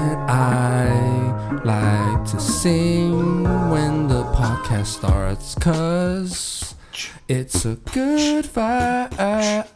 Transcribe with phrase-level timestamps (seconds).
[0.00, 6.74] I like to sing when the podcast starts, cause
[7.28, 9.66] it's a good vibe.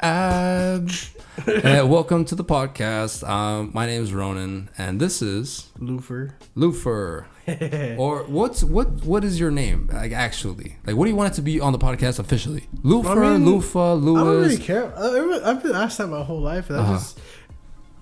[1.46, 3.28] and welcome to the podcast.
[3.28, 6.34] Um, my name is Ronan, and this is Lufer.
[6.54, 7.26] Lufer.
[7.98, 9.04] or what's what?
[9.04, 9.90] What is your name?
[9.92, 12.66] Like actually, like what do you want it to be on the podcast officially?
[12.82, 14.20] Lufer, I mean, Lufa, Lewis.
[14.22, 14.90] I don't really care.
[14.96, 16.70] I- I've been asked that my whole life.
[16.70, 16.92] I Uh-huh.
[16.94, 17.20] just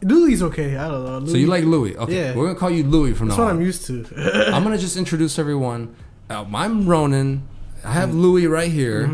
[0.02, 0.76] Louis okay.
[0.76, 1.18] I don't know.
[1.18, 1.96] Louis, So you like Louis?
[1.96, 2.34] Okay, Yeah.
[2.34, 3.56] we're gonna call you Louis from That's now That's what on.
[3.56, 4.50] I'm used to.
[4.54, 5.94] I'm gonna just introduce everyone.
[6.28, 7.48] Uh, I'm Ronan.
[7.84, 9.06] I have Louis right here.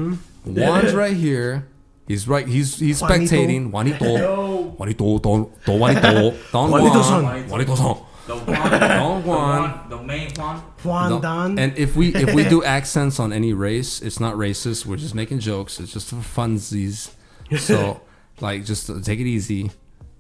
[0.45, 1.67] Juan's right here.
[2.07, 2.47] He's right.
[2.49, 3.35] He's he's Juanito.
[3.37, 3.71] spectating.
[3.71, 4.75] Juanito.
[4.79, 5.19] Juanito.
[5.19, 6.35] Don Don Juanito.
[6.53, 7.23] Don Juanito-san.
[7.23, 7.49] Juan.
[7.49, 7.97] Juanito-san.
[8.27, 9.63] The one, Don Juan.
[9.63, 10.57] the, one, the main one.
[10.85, 11.59] Juan No, Don.
[11.59, 14.85] And if we if we do accents on any race, it's not racist.
[14.87, 15.81] We're just making jokes.
[15.81, 17.11] It's just for funsies.
[17.59, 18.01] So
[18.41, 19.71] like, just uh, take it easy.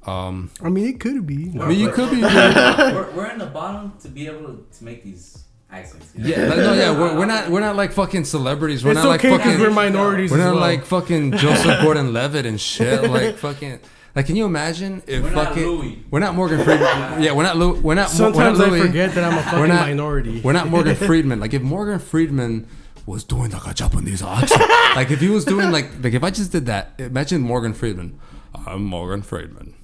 [0.06, 1.52] Um, I mean, it could be.
[1.60, 2.22] I mean, you could be.
[2.22, 6.12] we're, we're in the bottom to be able to, to make these accents.
[6.14, 6.28] you know?
[6.30, 8.84] Yeah, no, yeah, we're, we're not we're not like fucking celebrities.
[8.84, 10.30] We're it's not okay like because fucking we're minorities.
[10.30, 10.60] We're not well.
[10.60, 13.10] like fucking Joseph Gordon-Levitt and shit.
[13.10, 13.80] Like fucking.
[14.16, 16.02] Like, can you imagine if We're not fucking Louis.
[16.10, 17.22] we're not Morgan Freeman?
[17.22, 17.78] yeah, we're not Louis.
[17.80, 18.08] We're not.
[18.10, 20.40] Sometimes we're not I forget that I'm a fucking We're not- minority.
[20.40, 21.38] We're not Morgan Freeman.
[21.40, 22.66] Like if Morgan Freeman
[23.06, 24.60] was doing like a Japanese accent,
[24.96, 28.18] like if he was doing like like if I just did that, imagine Morgan Freeman.
[28.66, 29.74] I'm Morgan Freeman,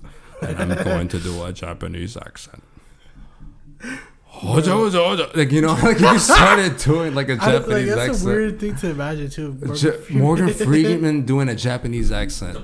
[0.45, 2.63] and I'm going to do a Japanese accent.
[4.43, 8.23] Like you know, like you started doing like a I, like, Japanese that's accent.
[8.23, 9.53] a weird thing to imagine too.
[9.53, 10.23] Morgan Ja- Freeman.
[10.23, 12.59] Morgan Freeman doing a Japanese accent.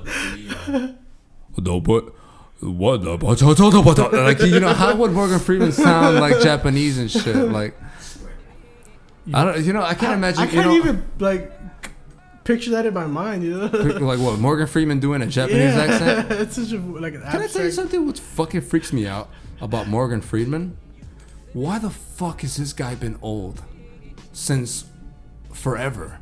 [1.56, 2.12] No, but
[2.60, 7.74] what the like you know how would Morgan Freeman sound like Japanese and shit like
[9.32, 11.52] I don't you know I can't imagine I you can't know even like
[12.50, 13.44] picture that in my mind.
[13.44, 13.66] You know.
[13.66, 17.42] like what Morgan Freeman doing a Japanese yeah, accent it's such a like an can
[17.42, 20.76] I tell you something what fucking freaks me out about Morgan Freeman
[21.52, 23.62] why the fuck has this guy been old
[24.32, 24.84] since
[25.52, 26.20] forever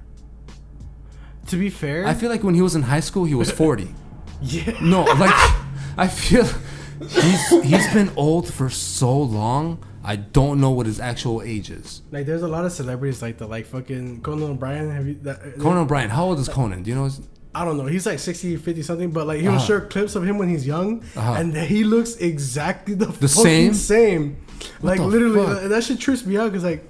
[1.49, 3.95] To be fair, I feel like when he was in high school he was 40
[4.41, 4.79] yeah.
[4.81, 5.35] No, like
[5.97, 6.45] I feel
[7.01, 9.85] he's he's been old for so long.
[10.09, 12.01] I don't know what his actual age is.
[12.11, 14.91] Like there's a lot of celebrities like the like fucking Conan O'Brien.
[14.91, 15.39] Have you that?
[15.61, 16.83] Conan O'Brien, how old is Conan?
[16.83, 17.05] Do you know?
[17.05, 17.21] His,
[17.55, 17.87] I don't know.
[17.87, 19.67] He's like 60, 50 something, but like he will Uh-huh.
[19.67, 21.33] show clips of him when he's young, Uh-huh.
[21.41, 23.75] and he looks exactly the, The fucking same?
[23.75, 24.37] same.
[24.81, 25.69] Like the literally, fuck?
[25.69, 26.89] that, shit trips me out because like,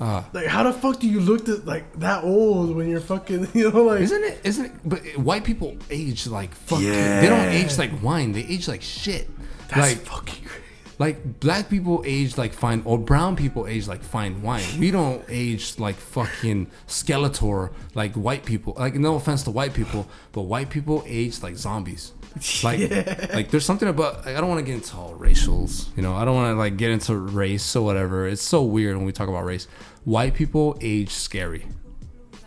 [0.00, 3.70] uh, like how the fuck do you look like that old when you're fucking you
[3.70, 4.40] know like isn't it?
[4.44, 4.72] Isn't it?
[4.84, 6.90] But white people age like fucking.
[6.90, 8.32] They don't age like wine.
[8.32, 9.28] They age like shit.
[9.68, 10.62] that's like fucking crazy.
[10.98, 14.64] Like black people age like fine or brown people age like fine wine.
[14.78, 18.74] We don't age like fucking Skeletor like white people.
[18.78, 22.12] Like no offense to white people, but white people age like zombies.
[22.62, 22.90] Like
[23.32, 26.14] like there's something about like, I don't want to get into all racials, you know.
[26.14, 28.26] I don't want to like get into race or whatever.
[28.28, 29.66] It's so weird when we talk about race.
[30.04, 31.66] White people age scary.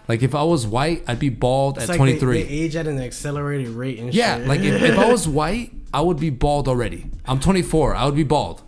[0.09, 2.33] Like if I was white, I'd be bald It's at like 23.
[2.33, 4.47] They, they age at an accelerated rate and Yeah, shit.
[4.47, 7.05] like if, if I was white, I would be bald already.
[7.25, 7.95] I'm 24.
[7.95, 8.63] I would be bald.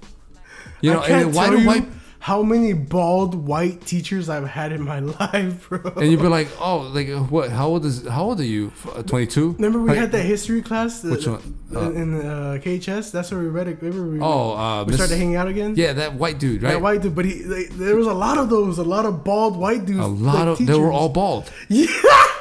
[0.81, 1.85] You know, and why do white?
[2.24, 5.92] How many bald white teachers I've had in my life, bro.
[5.98, 7.50] And you'd be like, oh, like what?
[7.50, 8.06] How old is?
[8.08, 8.72] How old are you?
[8.96, 9.54] Uh, 22.
[9.54, 11.04] Remember we Like, had that history class?
[11.04, 11.42] Which one?
[11.76, 13.12] Uh, in uh, KHS.
[13.12, 13.82] That's where we read it.
[13.82, 15.74] Remember we, Oh, uh, we Miss- started hanging out again.
[15.76, 16.74] Yeah, that white dude, right?
[16.74, 19.24] That white dude, but he like, there was a lot of those, a lot of
[19.24, 20.00] bald white dudes.
[20.00, 20.94] a lot like, of they were teachers.
[21.02, 21.52] all bald.
[21.70, 21.88] Yeah,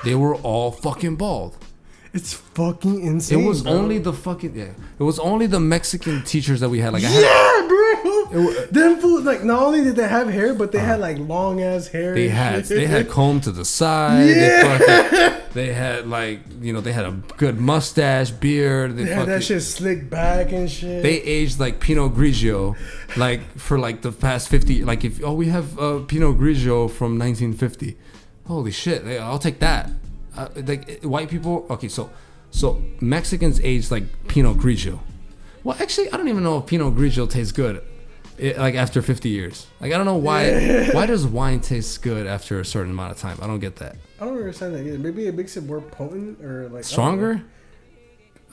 [0.05, 1.57] They were all fucking bald.
[2.13, 3.41] it's fucking insane.
[3.45, 3.73] It was bro.
[3.73, 4.73] only the fucking yeah.
[4.99, 6.93] It was only the Mexican teachers that we had.
[6.93, 8.10] Like I yeah, had, bro.
[8.39, 11.63] Wa- Them fools, like not only did they have hair, but they had like long
[11.63, 12.15] ass hair.
[12.15, 14.27] They had they had comb to the side.
[14.29, 14.79] They, Yeah.
[14.79, 18.97] fucking, they had like you know they had a good mustache, beard.
[18.97, 21.03] They, They had that shit slicked back and shit.
[21.03, 22.77] They aged like Pinot Grigio,
[23.17, 24.85] like for like the past fifty.
[24.85, 27.97] Like if oh we have uh, Pinot Grigio from 1950,
[28.47, 29.05] holy shit!
[29.21, 29.91] I'll take that.
[30.37, 32.11] Uh, like eh, white people, okay, so
[32.53, 35.01] so Mexicans age like Pinot Grigio.
[35.65, 37.83] Well, actually, I don't even know if Pinot Grigio tastes good.
[38.41, 40.89] Eh, like after 50 years, like I don't know why.
[40.93, 43.39] Why does wine taste good after a certain amount of time?
[43.43, 43.97] I don't get that.
[44.21, 44.99] I don't understand that either.
[44.99, 47.43] Maybe it makes it more potent or like Stronger?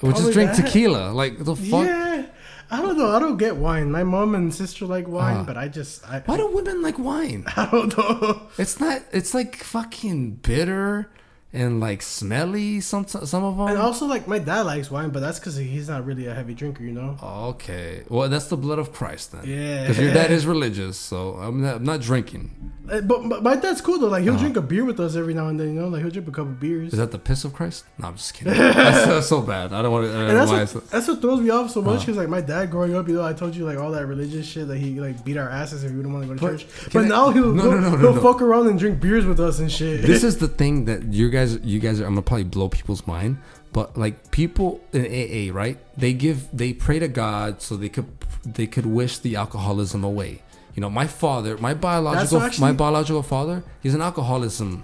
[0.01, 0.65] We just drink that.
[0.65, 1.11] tequila.
[1.11, 1.85] Like the fuck?
[1.87, 2.25] Yeah,
[2.69, 3.09] I don't know.
[3.15, 3.91] I don't get wine.
[3.91, 5.43] My mom and sister like wine, Ah.
[5.43, 7.45] but I just I, Why do women like wine?
[7.55, 8.43] I don't know.
[8.57, 9.01] It's not.
[9.11, 11.09] It's like fucking bitter
[11.53, 12.81] and like smelly.
[12.81, 13.67] Some some of them.
[13.67, 16.53] And also, like my dad likes wine, but that's because he's not really a heavy
[16.53, 17.17] drinker, you know.
[17.55, 18.03] okay.
[18.09, 19.43] Well, that's the blood of Christ then.
[19.45, 19.81] Yeah.
[19.87, 22.73] Because your dad is religious, so I'm not, I'm not drinking.
[22.89, 24.07] Uh, But, but my dad's cool though.
[24.07, 24.41] Like he'll Uh-huh.
[24.43, 25.73] drink a beer with us every now and then.
[25.73, 26.93] You know, like he'll drink a couple beers.
[26.93, 27.85] Is that the piss of Christ?
[27.97, 28.53] No, I'm just kidding.
[28.57, 29.73] that's, that's so bad.
[29.73, 30.17] I don't want to.
[30.17, 31.99] And that's what, it's- that's what throws me off so much Uh-huh.
[32.05, 34.45] because like my dad growing up, you know, I told you like all that religious
[34.45, 36.59] shit that he like beat our asses if we didn't want to go to But
[36.59, 36.93] church.
[36.93, 39.39] But I- now he'll No, he'll, no, no, he'll fuck around and drink beers with
[39.39, 40.01] us and shit.
[40.03, 43.05] this is the thing that you guys you guys are I'm gonna probably blow people's
[43.07, 43.37] mind
[43.73, 45.77] but like people in AA right?
[45.97, 48.07] They give they pray to God so they could
[48.45, 50.41] they could wish the alcoholism away.
[50.75, 54.83] You know my father my biological actually- my biological father he's an alcoholism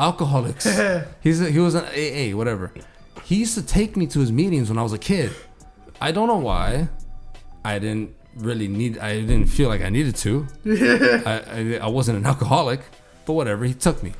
[0.00, 0.64] alcoholics.
[1.20, 2.72] He's a, he was an AA whatever.
[3.24, 5.32] He used to take me to his meetings when I was a kid.
[6.00, 6.88] I don't know why.
[7.64, 10.46] I didn't really need I didn't feel like I needed to.
[10.66, 12.80] I, I, I wasn't an alcoholic,
[13.26, 14.12] but whatever, he took me.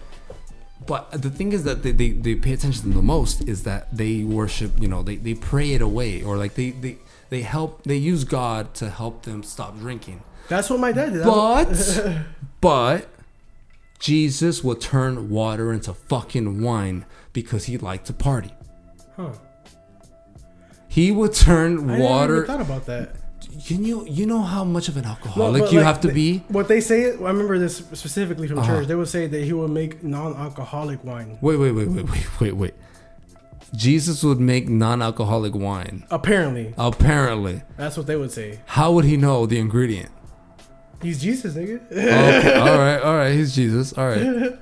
[0.88, 3.94] But the thing is that they, they, they pay attention to the most is that
[3.94, 6.96] they worship, you know, they, they pray it away or like they, they,
[7.29, 10.23] they help, they use God to help them stop drinking.
[10.49, 11.25] That's what my dad did.
[11.25, 12.25] But,
[12.62, 13.11] but
[13.99, 18.55] Jesus would turn water into fucking wine because he liked to party.
[19.14, 19.32] Huh.
[20.88, 21.93] He would turn water.
[21.93, 22.46] I never water.
[22.46, 23.14] thought about that.
[23.66, 26.38] You know, you know how much of an alcoholic but, you have to be.
[26.49, 28.69] What they say, I remember this specifically from Uh-huh.
[28.78, 28.87] church.
[28.88, 31.38] They would say that he would make non-alcoholic wine.
[31.40, 32.75] Wait, wait, wait, wait, wait, wait, wait.
[33.75, 36.05] Jesus would make non-alcoholic wine.
[36.10, 38.60] Apparently, Apparently, that's what they would say.
[38.66, 40.10] how would he know the ingredient?
[41.02, 41.81] He's Jesus, nigga.
[41.93, 43.32] Okay, all right, all right.
[43.32, 43.93] He's Jesus.
[43.93, 44.56] All right.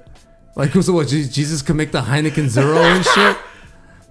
[0.55, 1.09] Like, so what?
[1.09, 3.37] Jesus could make the Heineken Zero and shit.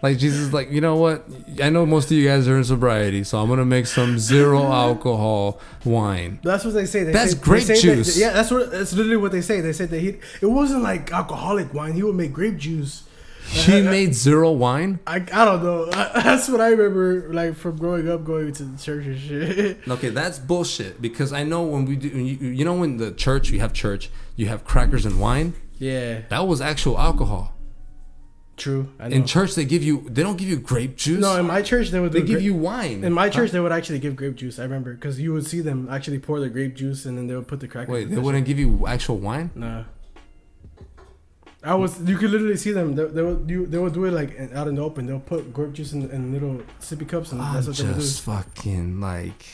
[0.06, 1.25] Like Jesus, is like you know what?
[1.63, 4.62] I know most of you guys are in sobriety, so I'm gonna make some zero
[4.86, 6.38] alcohol wine.
[6.44, 7.06] That's what they say.
[7.06, 8.16] They That's say, grape say that- juice.
[8.16, 8.69] yeah, that's what.
[8.72, 9.62] That's literally what they say.
[9.62, 10.10] They said that he.
[10.42, 11.94] It wasn't like alcoholic wine.
[11.94, 13.02] He would make grape juice.
[13.50, 15.00] He uh, uh, made zero wine.
[15.07, 15.86] I, I don't know.
[15.92, 19.80] That's what I remember, like from growing up, going to the church and shit.
[19.88, 21.02] Okay, that's bullshit.
[21.02, 23.74] Because I know when we do, when you, you know, when the church, you have
[23.74, 25.54] church, you have crackers and wine.
[25.80, 27.55] Yeah, That was actual alcohol.
[28.57, 28.90] True.
[29.00, 31.19] In church, they give you, they don't give you grape juice.
[31.19, 32.12] no, in my church they would.
[32.13, 33.04] they give gra- you wine.
[33.04, 33.30] In my Huh?
[33.36, 34.60] church, they would actually give grape juice.
[34.60, 37.36] I remember because you would see them actually pour the grape juice and then they
[37.36, 37.92] would put the crackers.
[37.94, 39.52] Wait, in they wouldn't give you actual wine?
[39.56, 39.84] Nah.
[41.63, 42.00] I was.
[42.02, 42.94] You could literally see them.
[42.96, 43.50] They, they would.
[43.50, 45.07] You, they would do it like in- out in the open.
[45.07, 47.96] They'll put grape juice in, in little sippy cups, and I'm that's what they would
[47.96, 48.02] do.
[48.02, 49.46] just fucking like,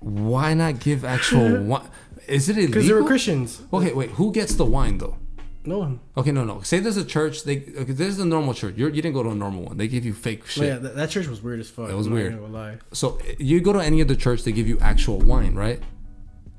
[0.00, 1.88] why not give actual wine?
[2.26, 2.72] Is it illegal?
[2.74, 3.62] Because they were Christians.
[3.72, 5.16] Okay, wait, who gets the wine though?
[5.64, 6.00] No one.
[6.16, 6.60] Okay, no, no.
[6.62, 7.44] Say there's a church.
[7.44, 8.74] They okay, is a normal church.
[8.76, 9.76] You're, you didn't go to a normal one.
[9.76, 10.64] They give you fake But shit.
[10.64, 11.88] yeah, that, that church was weird as fuck.
[11.88, 12.50] It was I'm weird.
[12.50, 12.78] lie.
[12.92, 15.80] So you go to any other church, they give you actual wine, right?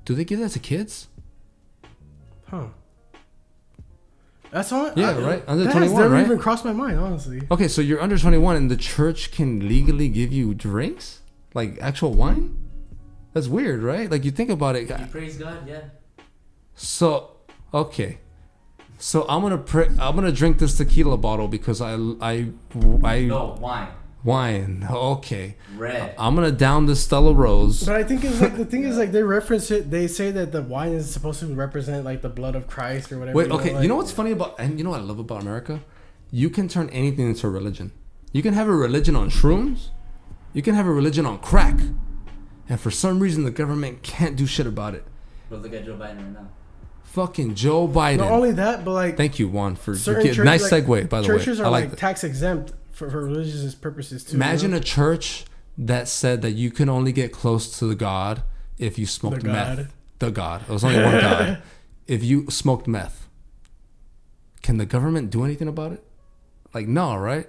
[0.06, 1.08] Do they give that to kids?
[2.48, 2.68] Huh.
[4.52, 4.94] That's all.
[4.96, 5.44] Yeah, I- right?
[5.48, 6.26] Under 21, has never right?
[6.26, 7.42] even crossed my mind, honestly.
[7.52, 11.22] Okay, so you're under 21 and the church can legally give you drinks?
[11.54, 12.58] Like actual wine?
[13.34, 14.10] That's weird, right?
[14.10, 14.90] Like you think about it.
[14.90, 15.82] If you praise God, yeah.
[16.76, 17.38] So,
[17.74, 18.20] okay.
[19.04, 22.52] So I'm gonna pray, I'm gonna drink this tequila bottle because I I
[23.04, 23.90] I No, wine.
[24.24, 24.88] wine.
[24.90, 26.16] Okay, Red.
[26.18, 27.86] I'm gonna down this Stella Rosa.
[27.86, 29.92] But I think it's like the thing is like they reference it.
[29.92, 33.20] They say that the wine is supposed to represent like the blood of Christ or
[33.20, 33.38] whatever.
[33.38, 33.74] Wait, know, okay.
[33.74, 35.82] like- You know what's funny about and you know what I love about America?
[36.32, 37.92] You can turn anything into a religion.
[38.32, 39.90] You can have a religion on shrooms.
[40.54, 41.78] You can have a religion on crack.
[42.70, 45.04] And for some reason, the government can't do shit about it.
[45.50, 46.48] But look at Joe Biden right now.
[47.14, 48.18] Fucking Joe Biden.
[48.18, 51.10] Not only that, but like Thank you, Juan, for certain get- church- nice like, segue.
[51.10, 54.36] By the way, churches I are like like tax exempt for, for religious purposes too.
[54.36, 55.46] Imagine you a church
[55.78, 58.42] that said that you can only get close to the God
[58.80, 59.78] if you smoked The meth.
[59.78, 59.88] God.
[60.18, 60.62] The God.
[60.64, 61.62] It was only one God.
[62.08, 63.28] If you smoked meth,
[64.64, 66.04] can the government do anything about it?
[66.74, 67.48] Like, no, right?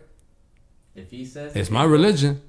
[0.95, 2.43] If he says It's my religion.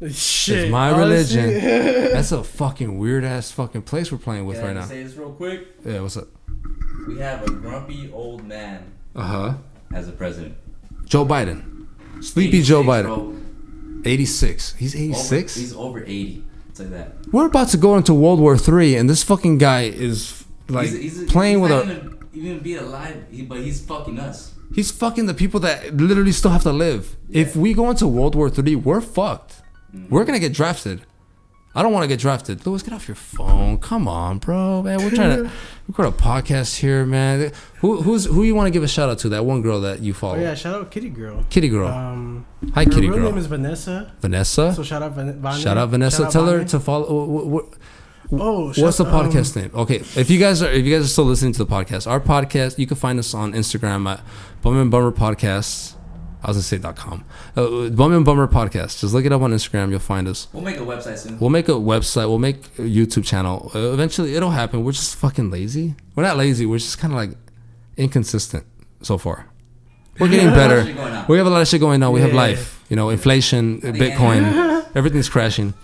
[0.00, 0.08] Know?
[0.08, 0.58] shit.
[0.64, 1.42] It's my honestly.
[1.42, 2.10] religion.
[2.12, 4.94] That's a fucking weird ass fucking place we're playing with Can right just now.
[4.94, 5.66] say this real quick?
[5.84, 6.28] Yeah, what's up?
[7.08, 9.54] We have a grumpy old man Uh huh.
[9.94, 10.56] as a president.
[11.04, 11.86] Joe Biden.
[12.20, 13.04] Sleepy Joe Biden.
[13.04, 13.36] bro.
[14.04, 14.74] 86.
[14.74, 15.54] He's Over- 86?
[15.54, 16.44] He's over 80.
[16.70, 17.14] It's like that.
[17.32, 21.18] We're about to go into World War Three, and this fucking guy is like he's,
[21.20, 21.90] he's, playing he's with not a.
[21.92, 24.52] even, even be alive, he, but he's fucking us.
[24.74, 27.16] He's fucking the people that literally still have to live.
[27.30, 29.62] If we go into World War Three, we're fucked.
[30.10, 31.02] We're gonna get drafted.
[31.74, 32.64] I don't want to get drafted.
[32.66, 33.76] Louis, get off your phone.
[33.76, 34.98] Come on, bro, man.
[35.02, 35.50] We're trying to
[35.86, 37.52] record a podcast here, man.
[37.80, 39.28] Who who's who you want to give a shout out to?
[39.28, 41.44] That one girl that you follow, Oh yeah, shout out Kitty Girl.
[41.50, 41.88] Kitty girl.
[41.88, 43.24] Um, Hi, her Kitty real girl.
[43.26, 44.10] Her name is Vanessa.
[44.20, 44.72] Vanessa.
[44.74, 45.60] So shout out Van- Vane.
[45.60, 46.16] shout out Vanessa.
[46.18, 47.06] Shout out Tell her to follow.
[47.08, 49.70] Oh, What's the shout- um, podcast name?
[49.74, 52.20] Okay, if you guys are if you guys are still listening to the podcast, our
[52.20, 54.20] podcast, you can find us on Instagram at
[54.62, 55.94] Bum and Bummer Podcasts.
[56.42, 57.24] I was gonna say dot com.
[57.56, 59.00] Uh, Bum and Bummer podcast.
[59.00, 59.90] Just look it up on Instagram.
[59.90, 60.46] You'll find us.
[60.52, 61.38] We'll make a website soon.
[61.40, 62.28] We'll make a website.
[62.28, 63.70] We'll make a YouTube channel.
[63.74, 64.84] Uh, eventually, it'll happen.
[64.84, 65.94] We're just fucking lazy.
[66.14, 66.64] We're not lazy.
[66.66, 67.30] We're just kind of like
[67.96, 68.64] inconsistent
[69.02, 69.46] so far.
[70.18, 70.84] We're getting better.
[70.84, 71.26] Shit going on.
[71.28, 72.12] We have a lot of shit going on.
[72.12, 72.84] We have life.
[72.88, 75.74] You know, inflation, Bitcoin, everything's crashing.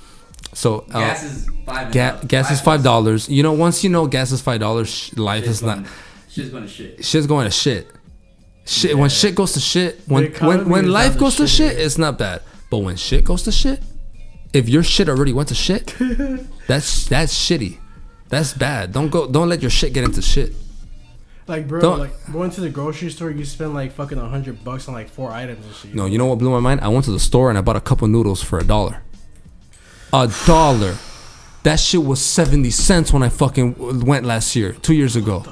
[0.54, 1.92] So uh, gas is five.
[1.92, 2.28] ga- up.
[2.28, 3.28] gas is five dollars.
[3.28, 5.76] You know, once you know gas is five dollars, life Shit's is not.
[5.78, 5.88] going-
[6.28, 7.04] Shit's going to shit.
[7.04, 7.90] Shit's going to shit.
[8.64, 8.96] Shit.
[8.96, 12.42] When shit goes to shit, when when when life goes to shit, it's not bad.
[12.70, 13.80] But when shit goes to shit,
[14.52, 15.94] if your shit already went to shit,
[16.68, 17.78] that's that's shitty.
[18.28, 18.92] That's bad.
[18.92, 19.26] Don't go.
[19.30, 20.54] Don't let your shit get into shit.
[21.48, 24.62] Like bro, Don't- like going to the grocery store, you spend like fucking a hundred
[24.64, 25.94] bucks on like four items and shit.
[25.94, 26.80] No, you know what blew my mind?
[26.80, 29.02] I went to the store and I bought a couple noodles for a dollar.
[30.12, 30.96] A dollar.
[31.64, 35.44] That shit was 70 cents when I fucking went last year, two years ago.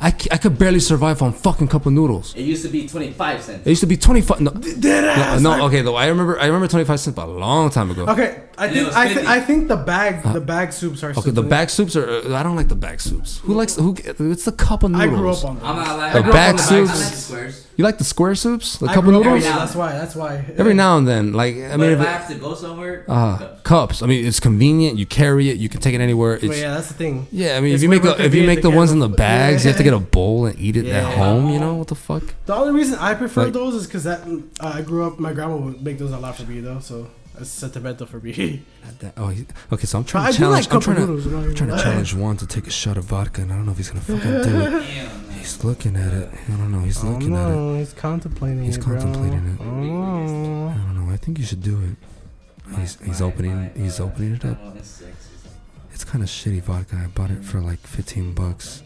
[0.00, 0.14] Fuck.
[0.14, 2.34] I, c- I could barely survive on fucking cup of noodles.
[2.34, 3.66] It used to be 25 cents.
[3.66, 4.40] It used to be 25.
[4.40, 5.40] No, Dead no, ass.
[5.40, 5.96] no, okay, though.
[5.96, 8.06] I remember I remember 25 cents, but a long time ago.
[8.06, 11.10] Okay, I think I, th- I think the bag the bag soups are.
[11.10, 11.50] Okay, the good.
[11.50, 12.08] bag soups are.
[12.08, 13.38] Uh, I don't like the bag soups.
[13.38, 13.96] Who likes who?
[13.98, 15.06] It's the cup of noodles.
[15.12, 15.66] I grew up on them.
[15.66, 16.12] I'm not lying.
[16.12, 17.67] The I grew up bag on the soups.
[17.78, 18.44] I like the squares.
[18.44, 18.78] You like the square soups?
[18.78, 19.44] The I cup of grew up on noodles?
[19.44, 19.92] Every now- That's why.
[19.92, 20.44] That's why.
[20.58, 23.04] Every now and then, like I But mean, if if I have to go somewhere,
[23.08, 23.62] uh, cups.
[23.62, 24.02] cups.
[24.02, 24.98] I mean, it's convenient.
[24.98, 25.56] You carry it.
[25.58, 26.34] You can take it anywhere.
[26.34, 27.26] It's, But yeah, that's the thing.
[27.30, 28.98] Yeah, I mean, It's if you make a, if you make to the ones in
[28.98, 30.98] the the- bags, you have to get a bowl and eat it Yeah.
[31.08, 31.50] at home.
[31.50, 32.24] You know what the fuck?
[32.46, 34.20] The only reason I prefer Like- those is because that
[34.60, 35.18] uh, I grew up.
[35.20, 37.06] My grandma would make those a lot for me though, so
[37.40, 38.62] it's sentimental for me.
[39.16, 39.86] Oh, he- okay.
[39.86, 40.66] So I'm trying I to challenge.
[40.66, 41.36] like I'm trying of to.
[41.36, 43.72] I'm trying gonna challenge Juan to take a shot of vodka, and I don't know
[43.72, 44.70] if he's gonna fucking do it.
[44.70, 45.30] Damn.
[45.38, 46.28] He's looking at it.
[46.48, 46.80] I don't know.
[46.80, 47.54] He's Oh looking at it.
[47.54, 48.96] no, he's contemplating He's it, bro.
[48.96, 49.60] contemplating it.
[49.60, 50.68] Oh.
[50.68, 51.12] I don't know.
[51.12, 52.76] I think you should do it.
[52.78, 54.58] He's he's opening he's opening it up.
[54.76, 55.52] it's six or something.
[55.92, 56.96] It's kind of shitty vodka.
[57.02, 58.82] I bought it for like 15 bucks.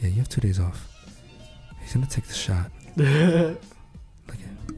[0.00, 0.88] Yeah, you have two days off.
[1.82, 2.70] He's gonna take the shot.
[2.96, 3.58] Look
[4.30, 4.74] at.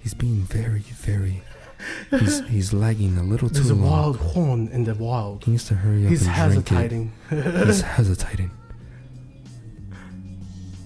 [0.00, 1.42] He's being very very.
[2.20, 3.90] He's he's lagging a little too There's a long.
[3.90, 5.44] wild horn in the wild.
[5.44, 6.74] He needs to hurry up He's and drink it.
[6.74, 7.12] hesitating.
[7.66, 8.50] He's hesitating.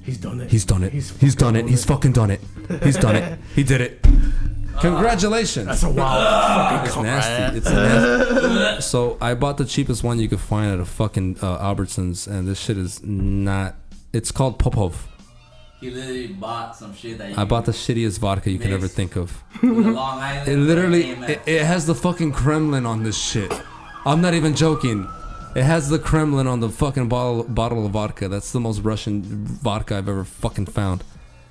[0.05, 0.51] He's done it.
[0.51, 0.93] He's done it.
[0.93, 1.69] He's He's, done it.
[1.69, 2.41] He's done fucking done it.
[2.83, 3.39] He's done it.
[3.55, 4.03] He did it.
[4.81, 5.67] Congratulations.
[5.67, 7.59] That's a wild It's fucking nasty.
[7.59, 8.81] It's nasty.
[8.83, 12.47] so I bought the cheapest one you could find at a fucking uh, Albertsons, and
[12.49, 13.75] this shit is not.
[14.13, 15.07] It's called Popov.
[15.81, 18.89] He literally bought some shit that you I bought the shittiest vodka you could ever
[18.89, 19.43] think of.
[19.63, 20.49] Long Island.
[20.49, 23.53] It literally, it, it has the fucking Kremlin on this shit.
[24.05, 25.09] I'm not even joking.
[25.55, 28.29] It has the Kremlin on the fucking bottle bottle of vodka.
[28.29, 31.05] That's the most Russian vodka I've ever fucking found.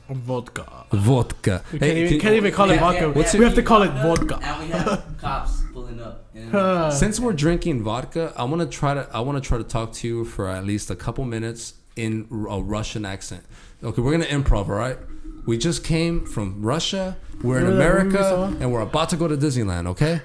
[0.09, 0.65] vodka.
[0.91, 1.63] Vodka.
[1.71, 2.99] We Hey, can't, even, can- can't even call it vodka.
[3.15, 4.37] yeah, yeah, we have to call it and vodka.
[4.61, 6.25] we have cops pulling up.
[6.35, 9.57] And Uh, Since we're drinking vodka, I want to try to I want to try
[9.57, 13.43] to talk to you for at least a couple minutes in a Russian accent.
[13.83, 14.97] Okay, we're gonna improv, all right?
[15.45, 17.17] We just came from Russia.
[17.43, 19.87] We're in Remember that movie we America, and we're about to go to Disneyland.
[19.87, 20.21] Okay,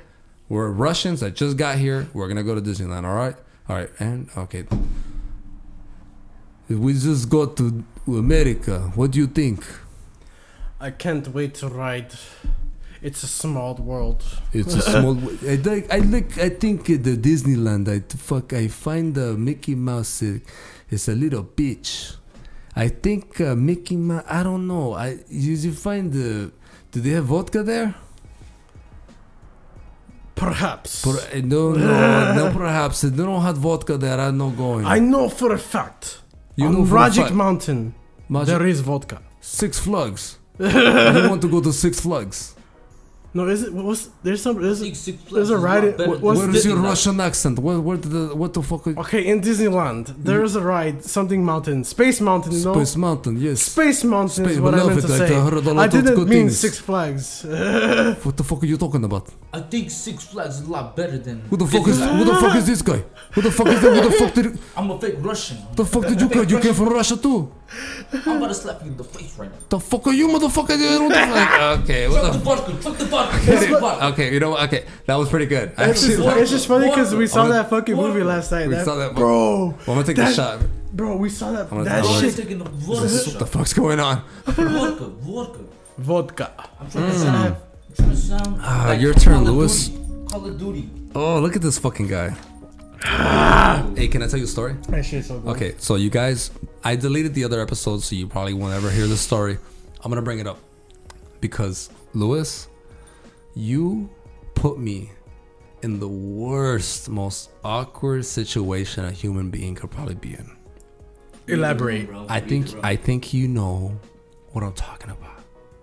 [0.49, 2.09] we're Russians that just got here.
[2.15, 3.05] We're gonna go to Disneyland.
[3.05, 3.37] All right,
[3.69, 4.65] all right, and okay.
[6.69, 8.91] We just got to America.
[8.95, 9.63] What do you think?
[10.81, 12.15] I can't wait to ride.
[13.03, 14.25] It's a small world.
[14.55, 15.19] It's a small.
[15.47, 15.93] I like.
[15.93, 16.39] I like.
[16.39, 17.89] I think the Disneyland.
[17.89, 18.55] I fuck.
[18.55, 20.39] I find the Mickey Mouse uh,
[20.89, 22.17] is a little bitch.
[22.75, 24.25] I think uh, Mickey Mouse.
[24.29, 24.95] I don't know.
[24.95, 26.53] I you, you find the.
[26.91, 27.95] Do they have vodka there?
[30.35, 31.03] Perhaps.
[31.05, 32.53] Per, uh, no, no, no.
[32.53, 34.19] Perhaps they don't have vodka there.
[34.19, 34.87] I'm not going.
[34.87, 36.21] I know for a fact.
[36.57, 37.35] You on know for a Rajic fact.
[37.35, 37.95] Mountain,
[38.29, 39.23] Magic- there is vodka.
[39.41, 40.39] Six Flags.
[40.59, 42.55] you want to go to Six Flags?
[43.35, 43.73] No, is it?
[43.73, 44.61] What's there's some?
[44.61, 47.59] There's, Six, six there's a is ride- lot what- what's Where is your Russian accent?
[47.59, 48.87] What, what the what the fuck?
[48.89, 50.23] Is okay, in Disneyland, mm-hmm.
[50.29, 52.53] there is a ride, something mountain, Space Mountain.
[52.63, 53.35] No, Space Mountain.
[53.41, 53.63] Yes.
[53.63, 55.21] Space Mountain Space- is what we I love meant to it.
[55.23, 55.35] I've say.
[55.35, 56.59] heard a lot I didn't good mean things.
[56.59, 57.27] Six Flags.
[58.27, 59.27] What the fuck are you talking about?
[59.53, 61.41] I think Six Flags is a lot better than.
[61.51, 63.01] Who the fuck is who the fuck is this guy?
[63.35, 63.93] Who the fuck is that?
[63.97, 64.47] Who the fuck did
[64.77, 65.57] I'm a fake Russian.
[65.75, 66.45] the fuck did you come?
[66.53, 67.51] You came from Russia too?
[68.27, 69.57] I'm about to slap you in the face right now.
[69.71, 70.77] The fuck are you, motherfucker?
[71.03, 71.81] What the fuck?
[71.81, 73.22] Okay, Fuck what the the vodka.
[73.31, 73.79] Fuck the.
[73.81, 74.03] Fuck.
[74.13, 74.63] Okay, you know what?
[74.73, 75.73] Okay, that was pretty good.
[75.77, 78.09] I It's actually, just, it's just funny because we saw that fucking What?
[78.09, 78.69] movie last night.
[78.69, 79.15] we that- saw that.
[79.15, 79.67] bro.
[79.67, 80.61] Well, I'm gonna take the that- shot.
[80.93, 81.71] Bro, we saw that.
[81.71, 82.37] gonna- that I'm I'm gonna- shit.
[82.37, 83.39] taking the What vodka.
[83.39, 84.23] the fuck's going on?
[84.47, 85.07] Vodka.
[85.23, 85.59] Vodka.
[85.99, 86.53] Vodka.
[86.81, 87.57] I'm trying to sound.
[87.57, 88.57] I'm trying to sound.
[88.61, 89.89] Ah, like your turn, Call of Lewis.
[89.89, 90.05] Duty.
[90.31, 90.91] Call of Duty.
[91.15, 92.31] Oh, look at this fucking guy.
[93.97, 94.77] hey, can I tell you a story?
[94.89, 95.51] That shit's so good.
[95.57, 96.51] Okay, so you guys,
[96.85, 99.59] I deleted the other episodes, so you probably won't ever hear this story.
[100.05, 100.59] I'm gonna bring it up
[101.41, 102.69] because Lewis,
[103.55, 104.11] you
[104.55, 105.11] put me
[105.83, 110.57] in the worst, most awkward situation a human being could probably be in.
[111.49, 112.09] Elaborate.
[112.29, 112.69] I think.
[112.85, 113.99] I think you know
[114.53, 115.43] what I'm talking about.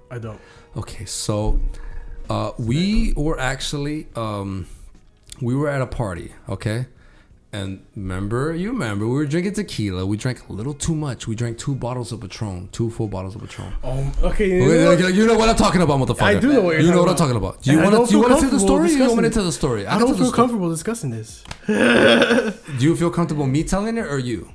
[0.10, 0.40] I don't.
[0.78, 1.60] Okay, so
[2.30, 4.68] uh, we were actually um,
[5.42, 6.86] we were at a party, okay,
[7.52, 10.06] and remember, you remember, we were drinking tequila.
[10.06, 11.28] We drank a little too much.
[11.28, 13.74] We drank two bottles of Patron, two full bottles of Patron.
[13.84, 15.02] Um, okay, you know Okay, what?
[15.02, 16.22] okay, You know what I'm talking about, motherfucker.
[16.22, 17.62] I do know what you're You know what I'm talking about.
[17.64, 18.12] Do you And I want don't to?
[18.14, 18.92] You want to see the comfortable story?
[18.92, 19.88] You don't want to tell the story.
[19.88, 20.36] I can don't tell the feel story.
[20.36, 21.44] comfortable discussing this.
[21.66, 24.50] Do you feel comfortable me telling it or you?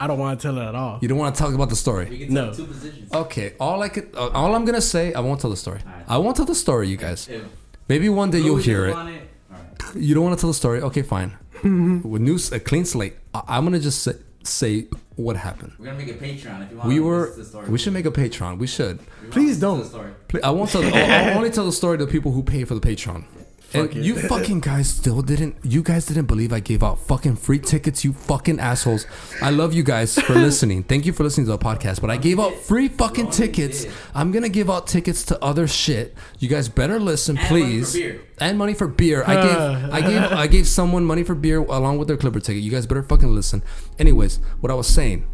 [0.00, 0.98] I don't want to tell it at all.
[1.00, 2.06] You don't want to talk about the story.
[2.10, 2.52] We can No.
[2.52, 3.12] two positions.
[3.12, 5.78] Okay, all I could, uh, all I'm gonna say, I won't tell the story.
[5.86, 6.04] Alright.
[6.08, 7.28] I won't tell the story, you guys.
[7.28, 7.42] If
[7.88, 9.20] Maybe one day you'll hear doesn't it.
[9.50, 9.96] want Alright.
[9.96, 10.80] You don't want to tell the story.
[10.82, 11.38] Okay, fine.
[11.64, 12.08] Mm-hmm.
[12.08, 13.16] With new, a clean slate.
[13.32, 15.72] I, I'm gonna just say, say what happened.
[15.78, 16.88] We're gonna make a Patreon if you want.
[16.88, 17.30] We were.
[17.30, 17.68] to the story.
[17.68, 18.58] We should make a Patreon.
[18.58, 18.98] We should.
[19.22, 19.78] We Please don't.
[19.80, 20.12] the story.
[20.28, 20.82] Pl- I won't tell.
[20.84, 23.24] I'll, I'll only tell the story to the people who pay for the Patreon.
[23.36, 23.43] And
[23.82, 24.04] Fuck it.
[24.04, 25.56] you fucking guys still didn't.
[25.62, 28.04] You guys didn't believe I gave out fucking free tickets.
[28.04, 29.06] You fucking assholes.
[29.42, 30.82] I love you guys for listening.
[30.90, 32.00] Thank you for listening to the podcast.
[32.00, 33.86] But I gave out free fucking tickets.
[34.14, 36.14] I'm gonna give out tickets to other shit.
[36.38, 37.92] You guys better listen, And money for please.
[37.94, 38.20] beer.
[38.38, 39.24] And money for beer.
[39.26, 39.92] I gave.
[39.92, 40.22] I gave.
[40.44, 42.62] I gave someone money for beer along with their Clipper ticket.
[42.62, 43.62] You guys better fucking listen.
[43.98, 45.26] Anyways, what I was saying.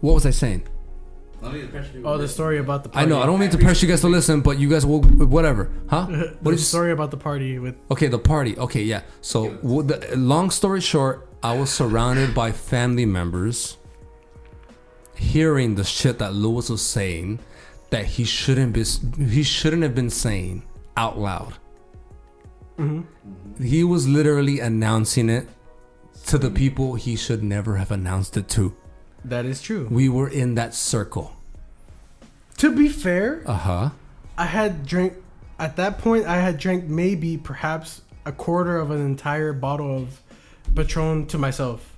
[0.00, 0.66] What was I saying?
[2.04, 3.06] Oh, the story about the party.
[3.06, 3.20] I know.
[3.20, 5.02] I don't mean to pressure you guys to listen, but you guys will.
[5.02, 5.70] Whatever.
[5.88, 6.06] Huh?
[6.06, 7.76] What What is is the story about the party with?
[7.90, 8.56] Okay, the party.
[8.56, 9.02] Okay, yeah.
[9.20, 13.76] So, well, the, long story short, I was surrounded by family members,
[15.16, 17.40] hearing the shit that Lewis was saying
[17.90, 18.84] that he shouldn't be.
[19.24, 20.64] He shouldn't have been saying
[20.96, 21.54] out loud.
[22.78, 23.62] Mm-hmm.
[23.62, 25.46] He was literally announcing it
[26.26, 28.74] to the people he should never have announced it to.
[29.24, 29.88] That is true.
[29.90, 31.33] We were in that circle.
[32.58, 33.90] To be fair, Uh huh.
[34.38, 35.14] I had drank
[35.58, 36.26] at that point.
[36.26, 40.20] I had drank maybe perhaps a quarter of an entire bottle of
[40.74, 41.90] Patron to myself.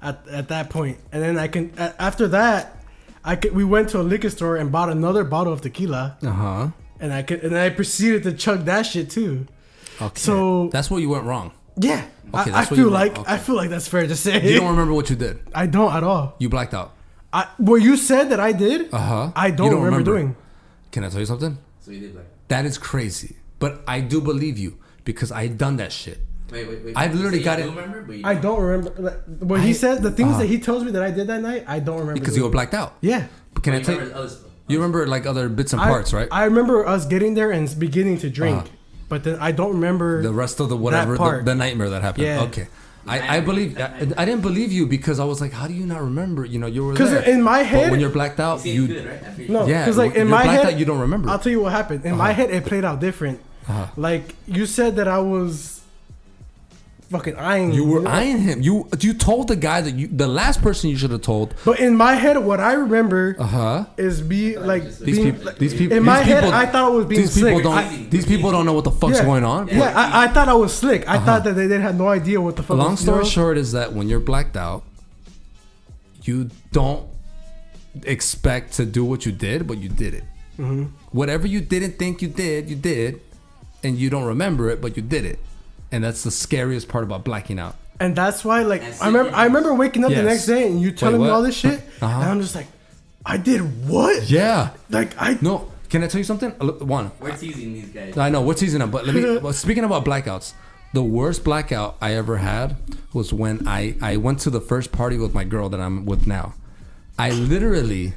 [0.00, 0.98] At at that point.
[1.12, 2.82] and then I can after that,
[3.24, 6.30] I could, we went to a liquor store and bought another bottle of tequila, Uh
[6.30, 6.68] huh.
[6.98, 9.46] and I could and I proceeded to chug that shit too.
[10.00, 10.18] Okay.
[10.20, 11.52] So- that's what you went wrong.
[11.76, 13.28] Yeah, Okay, I, I feel like meant.
[13.30, 14.42] I feel like that's fair to say.
[14.52, 15.38] You don't remember what you did.
[15.54, 16.34] I don't at all.
[16.38, 16.92] You blacked out.
[17.32, 18.92] I what you said that I did.
[18.92, 19.32] Uh huh.
[19.34, 20.36] I don't, remember, doing.
[20.90, 21.58] Can I tell you something?
[21.80, 22.26] So you did like.
[22.48, 23.36] That is crazy.
[23.58, 26.18] But I do believe you because I done that shit.
[26.50, 26.96] Wait, wait, wait.
[26.96, 29.72] I've literally got it- do Remember, but you I don't remember like, what he I-
[29.72, 30.02] said.
[30.02, 30.40] The things uh-huh.
[30.40, 32.20] that he tells me that I did that night, I don't remember.
[32.20, 32.94] Because you were blacked out.
[33.00, 34.00] Yeah, But can But I you tell you?
[34.00, 34.36] remember other.
[34.68, 36.28] You remember like other bits and I- parts, right?
[36.30, 38.68] I remember us getting there and beginning to drink, Uh-huh.
[39.08, 40.22] but then I don't remember.
[40.22, 42.24] the rest of the whatever the, the nightmare that happened.
[42.26, 42.42] Yeah.
[42.42, 42.68] Okay.
[43.06, 44.12] I, I believe I.
[44.16, 46.44] I didn't believe you because I was like, how do you not remember?
[46.44, 48.86] You know, you were Because in my but head, when you're blacked out, seem you
[48.86, 49.48] good, right?
[49.48, 51.28] No, yeah, because like in my head, out, you don't remember.
[51.28, 52.04] I'll tell you what happened.
[52.04, 53.40] In my head, it played out different.
[53.68, 53.86] Uh-huh.
[53.96, 55.71] Like you said that I was
[57.12, 57.72] fucking eyeing.
[57.72, 58.62] You were eyeing him.
[58.62, 61.54] You you told the guy that you the last person you should have told.
[61.64, 63.84] But in my head, what I remember Uh huh.
[63.96, 65.52] is be like These being, people.
[65.62, 65.96] These people.
[65.96, 67.78] In these my head, people- I thought it was being these people don't.
[67.78, 69.24] I- these people don't know what the fuck's Yeah.
[69.30, 69.68] going on.
[69.68, 71.02] Yeah, I, I thought I was slick.
[71.08, 71.26] I Uh-huh.
[71.26, 72.76] thought that they, they had no idea what the fuck.
[72.78, 73.28] Long was, you story know?
[73.38, 74.82] short is that when you're blacked out,
[76.24, 77.06] you don't
[78.04, 80.24] expect to do what you did, but you did it.
[80.58, 80.84] Mm-hmm.
[81.12, 83.20] Whatever you didn't think you did, you did,
[83.82, 85.38] and you don't remember it, but you did it.
[85.92, 87.76] And that's the scariest part about blacking out.
[88.00, 90.80] and that's why, like, And I remember, I remember waking up the next day and
[90.80, 92.20] you telling me all this shit, Uh-huh.
[92.20, 92.66] and I'm just like,
[93.24, 94.28] I did what?
[94.28, 94.70] Yeah.
[94.90, 95.70] Like I No.
[95.90, 96.52] Can I tell you something?
[96.60, 97.12] Uh, look, One.
[97.20, 98.16] We're teasing these guys.
[98.16, 99.36] I know we're teasing them, but let me.
[99.44, 100.54] well, speaking about blackouts,
[100.94, 102.76] the worst blackout I ever had
[103.12, 106.26] was when I I went to the first party with my girl that I'm with
[106.26, 106.54] now.
[107.18, 108.14] I literally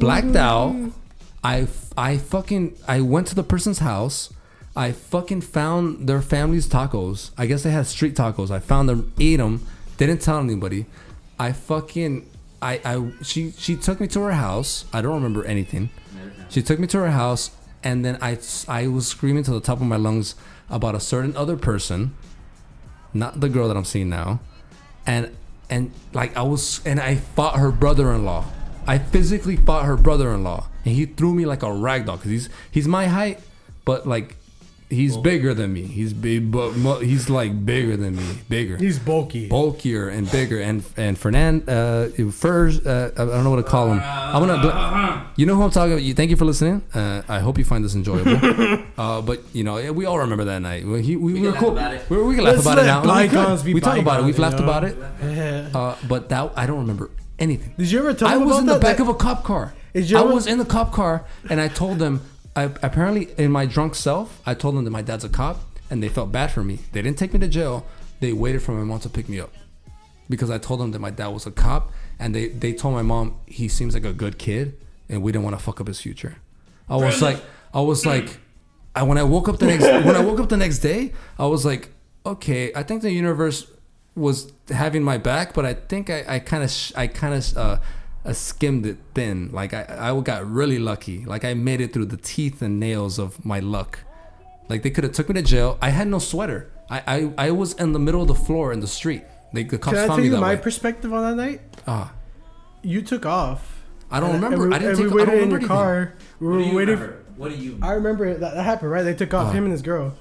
[0.00, 0.74] blacked out.
[1.44, 4.32] I I fucking I went to the person's house.
[4.74, 7.30] I fucking found their family's tacos.
[7.36, 8.50] I guess they had street tacos.
[8.50, 9.66] I found them, ate them,
[9.98, 10.86] didn't tell anybody.
[11.38, 12.28] I fucking
[12.62, 14.84] I I she she took me to her house.
[14.92, 15.90] I don't remember anything.
[16.48, 17.50] She took me to her house,
[17.82, 20.36] and then I I was screaming to the top of my lungs
[20.70, 22.14] about a certain other person,
[23.12, 24.40] not the girl that I'm seeing now,
[25.06, 25.36] and
[25.68, 28.44] and like I was and I fought her brother-in-law.
[28.86, 32.48] I physically fought her brother-in-law, and he threw me like a rag doll because he's
[32.70, 33.40] he's my height,
[33.84, 34.36] but like
[34.92, 35.82] he's bigger than me.
[35.82, 39.48] He's big, but mo- he's like bigger than me, bigger he's bulky.
[39.48, 43.86] bulkier and bigger and and Fernand uh Furs uh, I don't know what to call
[43.92, 44.00] him.
[44.04, 46.02] I'm gonna you know who I'm talking about.
[46.02, 46.82] You thank you for listening.
[46.94, 48.36] Uh, I hope you find this enjoyable.
[48.98, 50.84] uh, but you know we all remember that night.
[50.84, 51.72] We, he, we, We we were cool.
[51.72, 52.10] laugh about it.
[52.10, 53.00] We, we can laugh Let's about it let now.
[53.02, 53.66] We, bygones could.
[53.66, 54.24] be we talk about it.
[54.26, 54.96] We've bygones, laughed you about it.
[55.74, 55.78] Yeah.
[55.78, 57.74] Uh, but that I don't remember anything.
[57.78, 58.82] Did you ever tell I them was about in the that?
[58.82, 59.74] back That- of a cop car.
[59.94, 62.20] Did you I ever- was in the cop car, and I told them.
[62.54, 65.60] I, apparently, in my drunk self, I told them that my dad's a cop,
[65.90, 66.80] and they felt bad for me.
[66.92, 67.86] They didn't take me to jail.
[68.20, 69.52] They waited for my mom to pick me up
[70.28, 73.02] because I told them that my dad was a cop, and they they told my
[73.02, 76.00] mom he seems like a good kid, and we didn't want to fuck up his
[76.00, 76.36] future.
[76.88, 78.38] I was like, I was like,
[78.94, 81.46] I when I woke up the next when I woke up the next day, I
[81.46, 81.90] was like,
[82.24, 83.66] okay, I think the universe
[84.14, 87.76] was having my back, but I think I I kind of I kind of uh,
[88.24, 89.50] uh, skimmed it thin.
[89.52, 91.24] Like I I got really lucky.
[91.24, 94.00] Like I made it through the teeth and nails of my luck.
[94.68, 95.78] Like they could have took me to jail.
[95.82, 96.70] I had no sweater.
[96.90, 97.02] I
[97.38, 99.22] I, I was in the middle of the floor in the street.
[99.52, 100.60] Like the cops Can I found tell me you that my way.
[100.60, 101.60] perspective on that night?
[101.86, 102.12] Ah,
[102.82, 103.82] You took off.
[104.10, 104.64] I don't And- remember.
[104.64, 105.14] And we, I didn't and take.
[105.14, 105.76] we I waited don't in remember your anything.
[105.76, 106.14] car.
[106.40, 106.94] We What were do you waiting.
[106.94, 107.18] remember?
[107.36, 107.78] What do you?
[107.82, 109.02] I remember that, that happened, right?
[109.02, 109.52] They took off Uh.
[109.52, 110.14] him and his girl,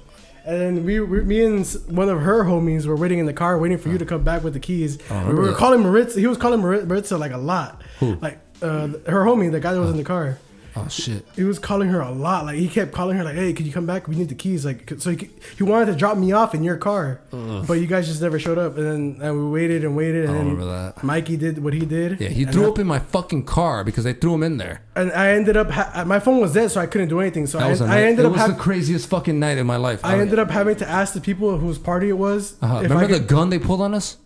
[0.45, 3.57] and then we, we, me and one of her homies were waiting in the car,
[3.57, 4.97] waiting for you to come back with the keys.
[5.09, 5.57] I we were that.
[5.57, 6.19] calling Maritza.
[6.19, 8.15] He was calling Maritza like a lot, Who?
[8.15, 10.37] like uh, her homie, the guy that was in the car.
[10.75, 11.25] Oh shit.
[11.35, 12.45] He was calling her a lot.
[12.45, 14.07] Like he kept calling her, like, "Hey, could you come back?
[14.07, 16.77] We need the keys." Like, so he, he wanted to drop me off in your
[16.77, 18.77] car, but you guys just never showed up.
[18.77, 21.03] And then and we waited and waited, I and then remember that.
[21.03, 22.21] Mikey did what he did.
[22.21, 24.57] Yeah, he and threw I- up in my fucking car because they threw him in
[24.57, 24.81] there.
[24.95, 27.47] and I ended up ha- my phone was dead, so I couldn't do anything.
[27.47, 30.05] So I, I ended it up was having the craziest fucking night in my life.
[30.05, 32.55] I ended up having to ask the people whose party it was.
[32.61, 32.81] Uh-huh.
[32.81, 34.17] Remember I the gun they pulled on us?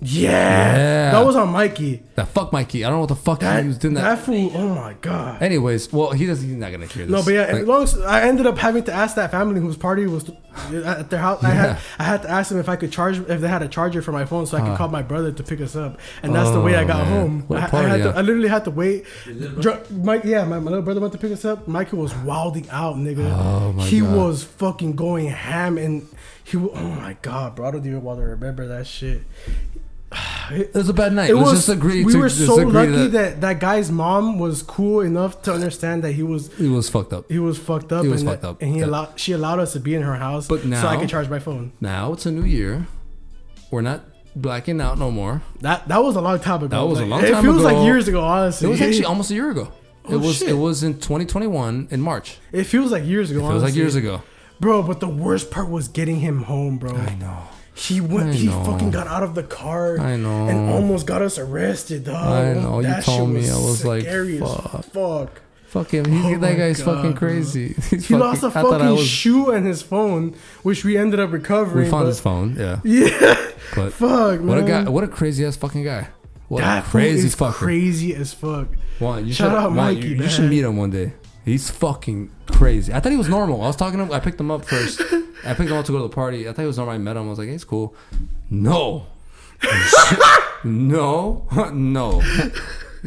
[0.00, 1.10] Yeah, Yeah.
[1.12, 2.02] that was on Mikey.
[2.16, 2.84] That fuck Mikey.
[2.84, 4.18] I don't know what the fuck That, he was doing that that.
[4.24, 4.50] fool.
[4.54, 5.42] Oh my god.
[5.42, 6.46] Anyways, well, he doesn't.
[6.46, 7.12] He's not gonna hear this.
[7.12, 9.60] No, but yeah, Like, as long as I ended up having to ask that family
[9.60, 10.30] whose party was
[10.72, 11.42] at their house.
[11.44, 13.68] I had I had to ask them if I could charge if they had a
[13.68, 14.76] charger for my phone so I could Uh.
[14.76, 15.98] call my brother to pick us up.
[16.22, 17.20] And that's the way I Oh, got man.
[17.20, 17.44] home.
[17.48, 18.12] What a I, I party, had huh?
[18.12, 19.04] to, I literally had to wait.
[19.60, 21.66] Dr- Mike, yeah, my, my little brother went to pick us up.
[21.68, 23.30] Michael was wilding out, nigga.
[23.38, 24.16] Oh, my he God.
[24.16, 26.06] was fucking going ham, and
[26.44, 26.56] he.
[26.56, 27.68] Oh my god, bro!
[27.68, 29.22] I don't even want to remember that shit.
[30.50, 31.30] It was a bad night.
[31.30, 31.58] It Let's was.
[31.66, 35.52] just agree we to were so lucky that, that guy's mom was cool enough to
[35.52, 37.24] understand that he was he was fucked up.
[37.28, 38.04] he was fucked up.
[38.04, 38.86] He was and fucked that- up, and he yeah.
[38.86, 41.28] allowed she allowed us to be in her house, But so I now- could charge
[41.28, 41.72] my phone.
[41.80, 42.86] Now it's a new year.
[43.70, 44.04] We're not
[44.36, 45.42] blacking out no more.
[45.60, 46.68] That that was a long time ago.
[46.68, 47.38] That was a long time ago.
[47.38, 48.22] It feels like years ago.
[48.22, 49.72] Honestly, It was actually almost a year ago.
[50.08, 50.36] Oh, it was.
[50.36, 50.50] shit.
[50.50, 52.38] It was in 2021 in March.
[52.52, 53.44] It feels like years ago.
[53.44, 54.22] It feels like years ago.
[54.60, 54.84] bro.
[54.84, 56.94] But the worst part was getting him home, bro.
[56.94, 57.38] I know.
[57.76, 58.34] He went.
[58.34, 60.00] He fucking got out of the car.
[60.00, 60.48] I know.
[60.48, 62.16] And almost got us arrested, dog.
[62.26, 64.84] I know, you told me, I was like, fuck.
[64.86, 65.42] fuck.
[65.66, 66.04] Fuck him.
[66.06, 67.74] He's, Oh that guy's God, fucking crazy.
[67.90, 71.20] He lost a I thought I fucking was- shoe and his phone, which we ended
[71.20, 71.84] up recovering.
[71.84, 72.56] We found but- his phone.
[72.56, 72.80] Yeah.
[72.82, 73.50] Yeah.
[73.74, 74.46] But Fuck, man.
[74.46, 74.88] what a guy.
[74.88, 76.08] What a crazy ass fucking guy.
[76.48, 77.52] What that a crazy fucker.
[77.52, 78.68] crazy as fuck.
[79.00, 81.12] Juan, you Shout should, out Juan, Mikey, you, you should meet him one day.
[81.46, 82.92] He's fucking crazy.
[82.92, 83.62] I thought he was normal.
[83.62, 84.12] I was talking to him.
[84.12, 85.00] I picked him up first.
[85.00, 86.46] I picked him up to go to the party.
[86.48, 86.94] I thought he was normal.
[86.94, 87.26] I met him.
[87.26, 87.94] I was like, hey, it's cool.
[88.50, 89.06] No.
[90.64, 91.46] no.
[91.72, 92.20] no.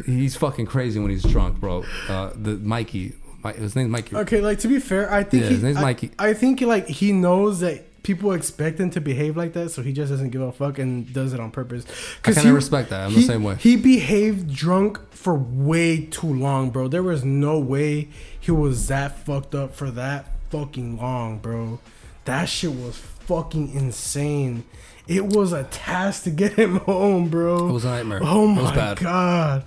[0.06, 1.84] He's fucking crazy when he's drunk, bro.
[2.08, 3.14] Uh, the Mikey.
[3.44, 4.16] Mi- His name's Mikey.
[4.16, 6.10] Okay, like to be fair, I think Yeah, he, his name's I- Mikey.
[6.18, 9.92] I, think like he knows that people expect him to behave like that, so he
[9.92, 11.84] just doesn't give a fuck and does it on purpose.
[12.24, 13.04] I kinda respect that.
[13.04, 13.56] I'm he- the same way.
[13.58, 16.88] He behaved drunk for way too long, bro.
[16.88, 18.08] There was no way
[18.38, 21.78] he was that fucked up for that fucking long, bro.
[22.24, 24.64] That shit was fucking insane.
[25.06, 27.68] It was a task to get him home, bro.
[27.68, 28.20] It was a nightmare.
[28.22, 29.64] Oh It was my god.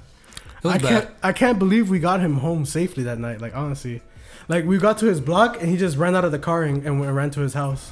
[0.64, 0.88] It was I bad.
[0.90, 3.42] can't I can't believe we got him home safely that night.
[3.42, 4.02] Like honestly,
[4.48, 6.86] like we got to his block and he just ran out of the car and,
[6.86, 7.92] and went, ran to his house.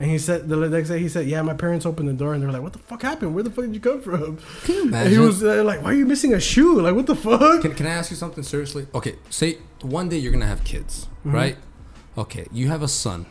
[0.00, 2.40] And he said the next day he said, "Yeah, my parents opened the door and
[2.40, 3.34] they were like, what the fuck happened?
[3.34, 5.90] Where the fuck did you come from?" Can you And he was uh, like, "Why
[5.90, 6.80] are you missing a shoe?
[6.80, 8.86] Like what the fuck?" Can, can I ask you something seriously?
[8.94, 11.34] Okay, say one day you're gonna have kids, Mm-hmm.
[11.34, 11.56] right?
[12.16, 13.26] Okay, you have a son.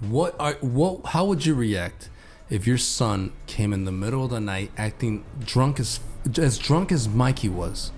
[0.00, 1.06] What are what?
[1.06, 2.08] How would you react
[2.50, 6.00] if your son came in the middle of the night acting drunk as
[6.38, 7.92] as drunk as Mikey was?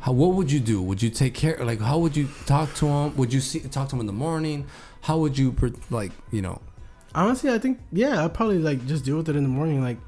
[0.00, 0.80] How what would you do?
[0.80, 1.58] Would you take care?
[1.62, 3.16] Like how would you talk to him?
[3.16, 4.66] Would you see talk to him in the morning?
[5.02, 5.54] How would you
[5.90, 6.60] like you know?
[7.14, 9.98] Honestly, I think yeah, I'd probably like just deal with it in the morning, like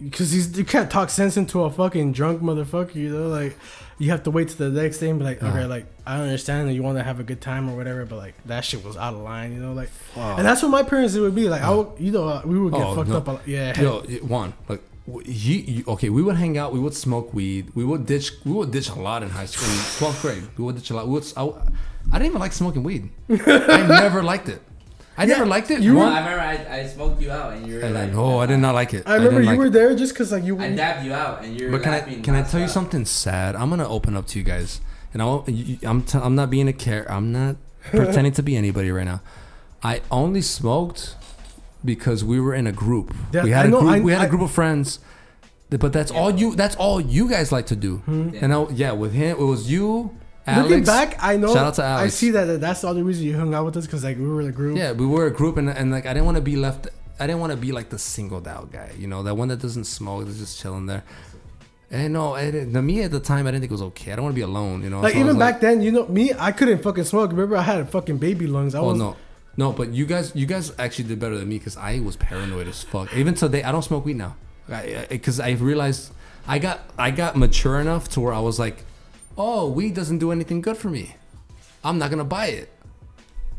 [0.00, 3.28] because you can't talk sense into a fucking drunk motherfucker, you know.
[3.28, 3.56] Like
[3.98, 5.56] you have to wait till the next day and be like, Uh-huh.
[5.56, 8.16] okay, like I understand that you want to have a good time or whatever, but
[8.16, 9.72] like that shit was out of line, you know.
[9.72, 10.36] Like, Wow.
[10.36, 11.62] and that's what my parents would be like.
[11.62, 13.16] I would, you know, uh, we would get Oh, fucked no.
[13.18, 13.28] up.
[13.28, 13.48] A lot.
[13.48, 14.82] Yeah, Yo, Juan, like
[15.24, 18.52] you, you, okay, we would hang out, we would smoke weed, we would ditch, we
[18.52, 20.42] would ditch a lot in high school, in twelfth grade.
[20.58, 21.06] We would ditch a lot.
[21.06, 21.50] We would, I,
[22.12, 23.10] I didn't even like smoking weed.
[23.28, 24.60] I never liked it.
[25.16, 25.80] I never liked it.
[25.80, 28.14] you Well, Juan, I remember I, I smoked you out and you were and like,
[28.14, 29.04] "Oh, I did not like it.
[29.06, 29.72] I remember didn't you like were it.
[29.72, 30.58] there just because like you.
[30.58, 32.70] I dabbed you out and you were But can I can I tell you nonstop.
[32.70, 33.54] something sad?
[33.56, 34.80] I'm gonna open up to you guys,
[35.12, 37.10] and I won't, you- you- I'm t- I'm not being a care.
[37.10, 37.56] I'm not
[37.90, 39.20] pretending to be anybody right now.
[39.82, 41.14] I only smoked
[41.84, 43.14] because we were in a group.
[43.32, 43.92] Yeah, we had I a know, group.
[43.92, 44.98] I- we had a I- group of friends.
[45.70, 46.54] But that's all you.
[46.54, 47.96] That's all you guys like to do.
[47.98, 48.30] Hmm.
[48.40, 50.68] And I, yeah, with him, it was you, Alex.
[50.68, 51.54] Looking back, I know.
[51.54, 53.86] Shout out to I see that that's the only reason you hung out with us
[53.86, 54.76] because like we were in a group.
[54.76, 56.88] Yeah, we were a group, and, and like I didn't want to be left.
[57.18, 58.90] I didn't want to be like the singled out guy.
[58.98, 61.04] You know, that one that doesn't smoke, that's just chilling there.
[61.90, 64.12] And no, eh, it, the me at the time, I didn't think it was okay.
[64.12, 65.00] I don't want to be alone, you know.
[65.00, 67.30] Like So even back then, you know, me, I couldn't fucking smoke.
[67.30, 68.74] Remember, I had fucking baby lungs.
[68.74, 69.16] I Oh was no,
[69.56, 72.66] no, but you guys, you guys actually did better than me because I was paranoid
[72.66, 73.14] as fuck.
[73.14, 74.34] Even today, I don't smoke weed now,
[75.08, 76.12] because I, realized
[76.48, 78.84] I got I got mature enough to where I was like,
[79.36, 81.16] oh, weed doesn't do anything good for me.
[81.82, 82.70] I'm not gonna buy it.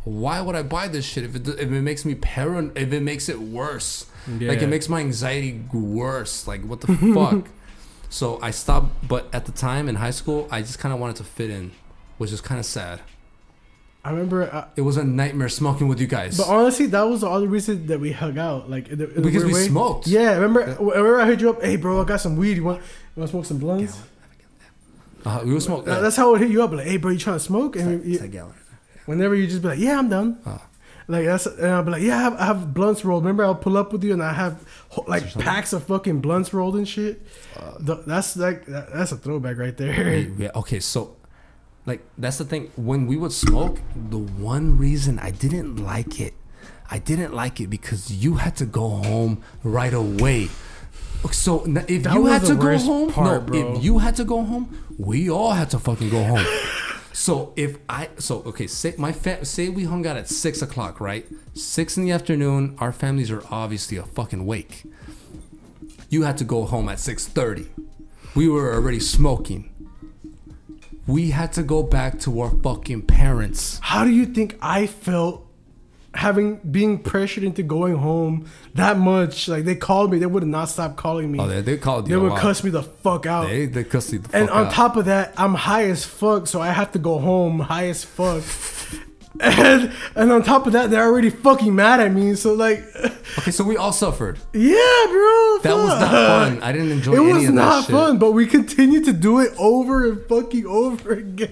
[0.04, 2.78] Why would I buy this shit if it if it makes me paranoid?
[2.78, 6.48] If it makes it worse, like it makes my anxiety worse.
[6.48, 7.48] Like what the fuck?
[8.10, 9.08] So I stopped.
[9.08, 11.72] But at the time in high school, I just kind of wanted to fit in,
[12.20, 13.02] which is kind of sad.
[14.04, 14.44] I remember.
[14.54, 16.38] Uh, It was a nightmare smoking with you guys.
[16.38, 18.70] but honestly, that was the other reason that we hung out.
[18.70, 19.66] Like in the, in Because we way.
[19.68, 20.06] smoked.
[20.06, 20.78] Yeah, remember?
[20.80, 21.64] Remember, I hit you up.
[21.64, 22.58] Hey, bro, I got some weed.
[22.58, 22.82] You want?
[23.16, 23.98] You want to smoke some blunts?
[25.26, 25.86] Uh, we would smoke.
[25.86, 26.72] That- Uh, That's how I would hit you up.
[26.72, 27.76] Like, hey, bro, you trying to smoke?
[27.76, 28.48] And you, like, yeah.
[29.06, 30.40] whenever you just be like, yeah, I'm done.
[30.46, 30.62] Oh.
[31.08, 33.24] Like that's, and I'll be like, yeah, I have, I have blunts rolled.
[33.24, 34.66] Remember, I'll pull up with you, and I have
[35.08, 37.22] like packs of fucking blunts rolled and shit.
[37.80, 40.18] The- that's like that, that's a throwback right there.
[40.18, 41.16] yeah, okay, so
[41.86, 42.72] like that's the thing.
[42.76, 46.34] When we would smoke, the one reason I didn't like it,
[46.90, 50.50] I didn't like it because you had to go home right away.
[51.34, 53.76] So n- if That you was had the to go worst home, part, no, bro.
[53.78, 56.46] if you had to go home, we all had to fucking go home.
[57.14, 61.00] so if I, so okay, say my fam, say we hung out at six o'clock,
[61.02, 61.26] right?
[61.54, 62.76] Six in the afternoon.
[62.80, 64.84] Our families are obviously a fucking wake.
[66.10, 67.68] You had to go home at six thirty.
[68.36, 69.70] We were already smoking.
[71.08, 73.80] We had to go back to our fucking parents.
[73.82, 75.45] How do you think I felt
[76.16, 79.48] having being pressured into going home that much?
[79.48, 81.40] Like they called me, they would not stop calling me.
[81.40, 82.20] Oh, they, they called they you.
[82.20, 83.48] a would cuss me the fuck out.
[83.48, 84.72] They they cussed you the fuck and on out.
[84.74, 88.04] top of that, I'm high as fuck, so I have to go home high as
[88.04, 88.44] fuck.
[89.38, 92.36] And and on top of that, they're already fucking mad at me.
[92.36, 92.86] So like,
[93.38, 94.40] Okay, so we all suffered.
[94.54, 94.72] yeah,
[95.10, 95.60] bro.
[95.62, 96.64] That was not fun.
[96.64, 99.40] I didn't enjoy It any was of that not fun, but we continued to do
[99.42, 101.50] it over and fucking over again.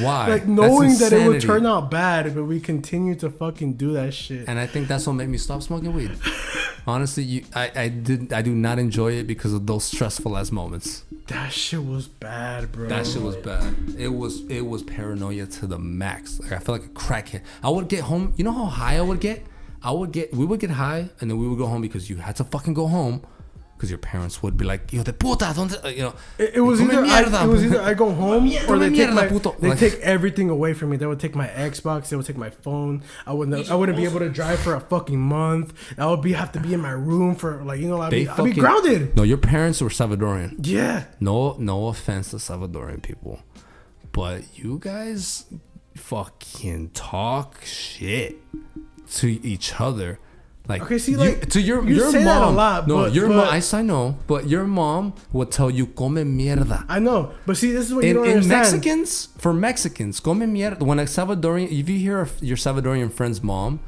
[0.00, 0.28] Why?
[0.28, 4.14] like knowing that it would turn out bad, but we continued to fucking do that
[4.14, 4.48] shit.
[4.48, 6.12] And I think that's what made me stop smoking weed.
[6.86, 10.50] Honestly, you, I, I did I do not enjoy it because of those stressful ass
[10.50, 11.04] moments.
[11.28, 12.88] That shit was bad, bro.
[12.88, 13.74] That shit was bad.
[13.96, 16.40] It was it was paranoia to the max.
[16.40, 17.42] Like I felt like a crackhead.
[17.62, 18.34] I would get home.
[18.36, 19.46] You know how high I would get?
[19.82, 20.32] I would get.
[20.34, 22.74] We would get high, and then we would go home because you had to fucking
[22.74, 23.24] go home.
[23.82, 26.14] Because your parents would be like, "Yo de puta, donde?" uh, You know.
[26.38, 28.94] It, it was either mierda." I, it was either I go home or they Come
[28.94, 29.56] take my puto.
[29.58, 30.96] they Like- take everything away from me.
[30.96, 32.08] They would take my Xbox.
[32.08, 33.02] They would take my phone.
[33.26, 35.72] I wouldn't I wouldn't be able to drive for a fucking month.
[35.98, 38.22] I would be have to be in my room for like you know I'd They
[38.22, 39.16] be, I'd be grounded.
[39.16, 40.64] No, your parents were Salvadorian.
[40.64, 43.40] Yeah, No, no offense to Salvadorian people,
[44.12, 45.46] but you guys
[45.96, 48.36] fucking talk shit
[49.14, 50.20] to each other.
[50.68, 52.26] Like, Okay, see, you- like, to your you your say mom.
[52.26, 53.48] that a lot, no, but- your but- mom.
[53.48, 57.32] I, I know, but your mom would tell you "come mierda." I know.
[57.46, 58.60] But see, this is what you In, don't in understand.
[58.62, 60.80] Mexicans, for Mexicans, come mierda.
[60.80, 63.80] When a Salvadorian, if you hear your Salvadorian friend's mom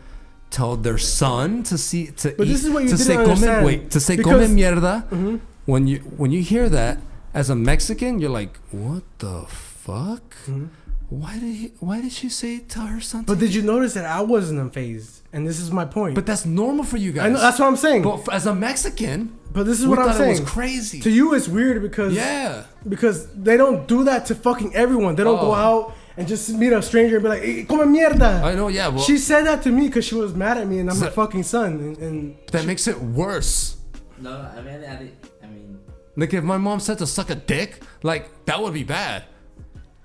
[0.50, 3.64] tell their son to see to But eat, this is what you to say come
[3.64, 4.94] wait to say Because- come mierda.
[5.10, 5.37] Mm-hmm.
[5.66, 6.98] When you when you hear that
[7.32, 10.24] as a Mexican, you're like, what the fuck?
[10.46, 10.66] Mm-hmm.
[11.11, 13.25] Why did he, why did she say tell her son?
[13.25, 15.21] But did you notice that I wasn't unfazed?
[15.33, 16.14] And this is my point.
[16.14, 17.27] but that's normal for you guys.
[17.27, 18.03] I know that's what I'm saying.
[18.03, 20.37] But f- as a Mexican, But this is we what I'm thought saying.
[20.37, 21.01] it was crazy.
[21.01, 22.64] To you, it's weird because yeah.
[22.88, 25.14] because they don't do that to fucking everyone.
[25.17, 25.55] They don't go Oh.
[25.55, 28.69] out and just meet a stranger and be like, hey, "Come mierda." I know.
[28.69, 28.88] Yeah.
[28.88, 31.07] Well, she said that to me because she was mad at me and I'm So-
[31.07, 31.73] her fucking son.
[31.81, 33.77] And, and that makes it worse.
[34.21, 35.11] No, I mean, I,
[35.45, 35.79] I mean,
[36.17, 39.25] Like if my mom said to suck a dick, like that would be bad.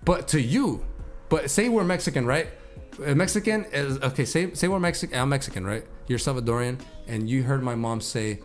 [0.04, 0.84] But to you,
[1.30, 2.48] but say we're Mexican, right?
[3.06, 4.26] A Mexican is okay.
[4.26, 5.20] Say say we're Mexican.
[5.20, 5.86] I'm Mexican, right?
[6.08, 8.40] You're Salvadorian, and you heard my mom say,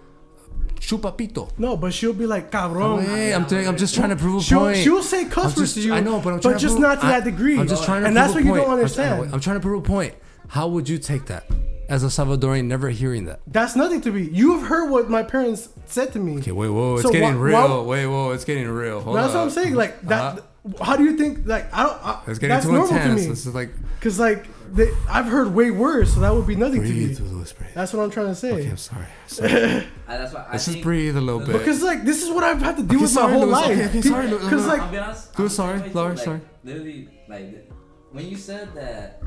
[0.77, 4.37] "Chupapito." no, but she'll be like, Oh, "Cabrón." hey, I'm I'm just trying to prove
[4.43, 4.77] a She'll, point.
[4.79, 5.95] she'll say cuss words to you.
[5.95, 7.59] I know, but I'm trying to just prove- not to I- that degree.
[7.59, 9.33] I'm just trying to and that's a what you don't understand.
[9.33, 10.15] I'm trying to prove a point.
[10.49, 11.51] How would you take that
[11.89, 13.41] as a Salvadorian, never hearing that?
[13.47, 14.23] that's nothing to me.
[14.31, 16.39] You've heard what my parents said to me.
[16.39, 17.83] Okay, wait, whoa, it's So getting why- real.
[17.85, 19.01] why- wait, whoa, it's getting real.
[19.01, 19.41] Hold that's what.
[19.43, 19.75] I'm saying.
[19.75, 20.23] Like that.
[20.23, 20.41] Uh-huh.
[20.81, 21.47] How do you think?
[21.47, 21.99] Like I don't.
[22.05, 23.21] I, It's getting that's too normal intense.
[23.23, 23.31] to me.
[23.35, 26.81] This is like Because like they, I've heard way worse, so that would be nothing
[26.83, 27.15] to breathe me.
[27.15, 27.67] through the whisper.
[27.75, 28.53] That's what I'm trying to say.
[28.53, 29.07] Okay, I'm sorry.
[29.27, 29.51] sorry.
[29.53, 29.57] I,
[30.15, 31.53] uh, that's why I Let's just breathe a little bit.
[31.53, 33.53] Because like this is what I've had to deal Okay, with sorry, my whole Louis.
[33.53, 33.71] life.
[33.71, 35.35] Okay, okay, sorry, Because like I'll be honest.
[35.37, 36.41] Do it, I'm sorry, the same way Laura, like, sorry.
[36.65, 37.71] Literally, like
[38.13, 39.23] when you said that,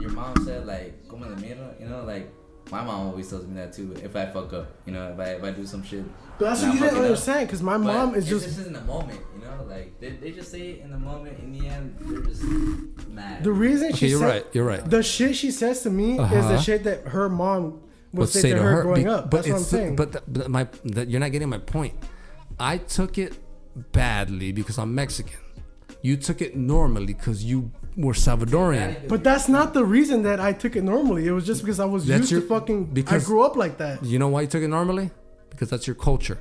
[0.00, 2.30] your mom said like "come de mierda," you know, like
[2.70, 3.94] my mom always tells me that too.
[4.02, 6.04] If I fuck up, you know, if I if I do some shit.
[6.38, 7.04] but that's what you didn't fuck it up.
[7.04, 7.46] understand.
[7.48, 10.10] Because my But mom is it's just just in the moment, you know, like they,
[10.10, 11.38] they just say it in the moment.
[11.40, 12.42] In the end, they're just
[13.08, 13.44] mad.
[13.44, 14.46] the reason okay, she you're said right.
[14.52, 14.84] You're right.
[14.88, 16.60] the shit she says to me is the Uh-huh.
[16.60, 17.80] shit that her mom
[18.12, 19.30] would But say, to her, growing be- up.
[19.30, 19.96] but That's what I'm it's saying.
[19.96, 21.94] but, the, but my that you're not getting my point.
[22.58, 23.38] I took it
[23.92, 25.38] badly because I'm Mexican.
[26.02, 29.08] You took it normally because you were Salvadorian.
[29.08, 31.26] But that's not the reason that I took it normally.
[31.26, 32.84] It was just because I was That's used your- to fucking.
[32.86, 34.04] because- I grew up like that.
[34.04, 35.10] You know why you took it normally?
[35.50, 36.38] Because that's your culture.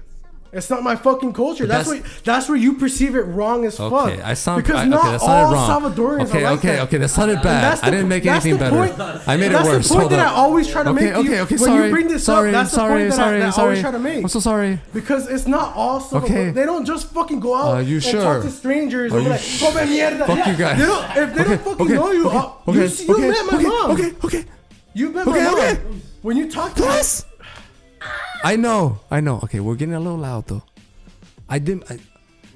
[0.52, 1.68] It's not my fucking culture.
[1.68, 2.24] That's, that's- what.
[2.24, 3.94] That's where you perceive it wrong as fuck.
[4.10, 5.12] Okay, I sound because I, not okay.
[5.12, 5.70] That all wrong.
[5.70, 6.80] Salvadorians okay, are like okay, that.
[6.88, 6.98] okay.
[6.98, 7.64] That sounded And bad.
[7.64, 8.76] that's I didn't make anything better.
[8.76, 9.68] point- I made it worse.
[9.68, 10.32] that's the point Hold that up.
[10.34, 11.14] I always try to okay, make.
[11.14, 11.56] okay, you, okay.
[11.56, 13.48] when sorry, you bring this sorry, up, that's sorry, the point sorry, that, I, that
[13.48, 13.66] I sorry.
[13.68, 14.24] always try to make.
[14.24, 14.80] I'm so sorry.
[14.92, 16.36] Because it's not all Salvador.
[16.38, 16.50] Okay.
[16.52, 18.22] They don't just fucking go out Are you and sure?
[18.24, 20.80] talk to strangers Are and be you like, sh- "Come mierda." Fuck you guys.
[20.80, 23.58] They don't, if they Okay, don't fucking know you, okay, uh, you, okay, met my
[23.58, 23.92] okay, mom.
[23.92, 24.46] Okay, okay.
[24.96, 25.54] You met my mom.
[25.60, 25.80] okay.
[26.24, 27.24] When you talk to Plus,
[28.44, 29.40] I know, I know.
[29.44, 30.64] Okay, we're getting a little loud though.
[31.48, 31.90] I didn't.
[31.92, 32.00] I,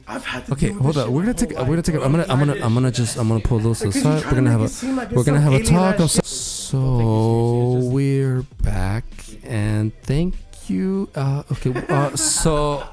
[0.08, 1.12] I've had to okay, deal hold on.
[1.12, 1.54] We're gonna take.
[1.56, 1.96] whole We're gonna take.
[1.96, 2.04] bro.
[2.06, 2.26] I'm gonna.
[2.30, 2.56] I'm gonna.
[2.66, 3.18] I'm gonna just.
[3.18, 4.26] I'm gonna pull those Because you're aside.
[4.26, 4.96] We're gonna to have a.
[4.96, 6.00] like We're gonna have a talk.
[6.00, 6.26] ass Of, shit.
[6.26, 9.06] so we're back,
[9.44, 10.36] and thank
[10.68, 11.10] you.
[11.16, 12.88] Uh, okay, uh, so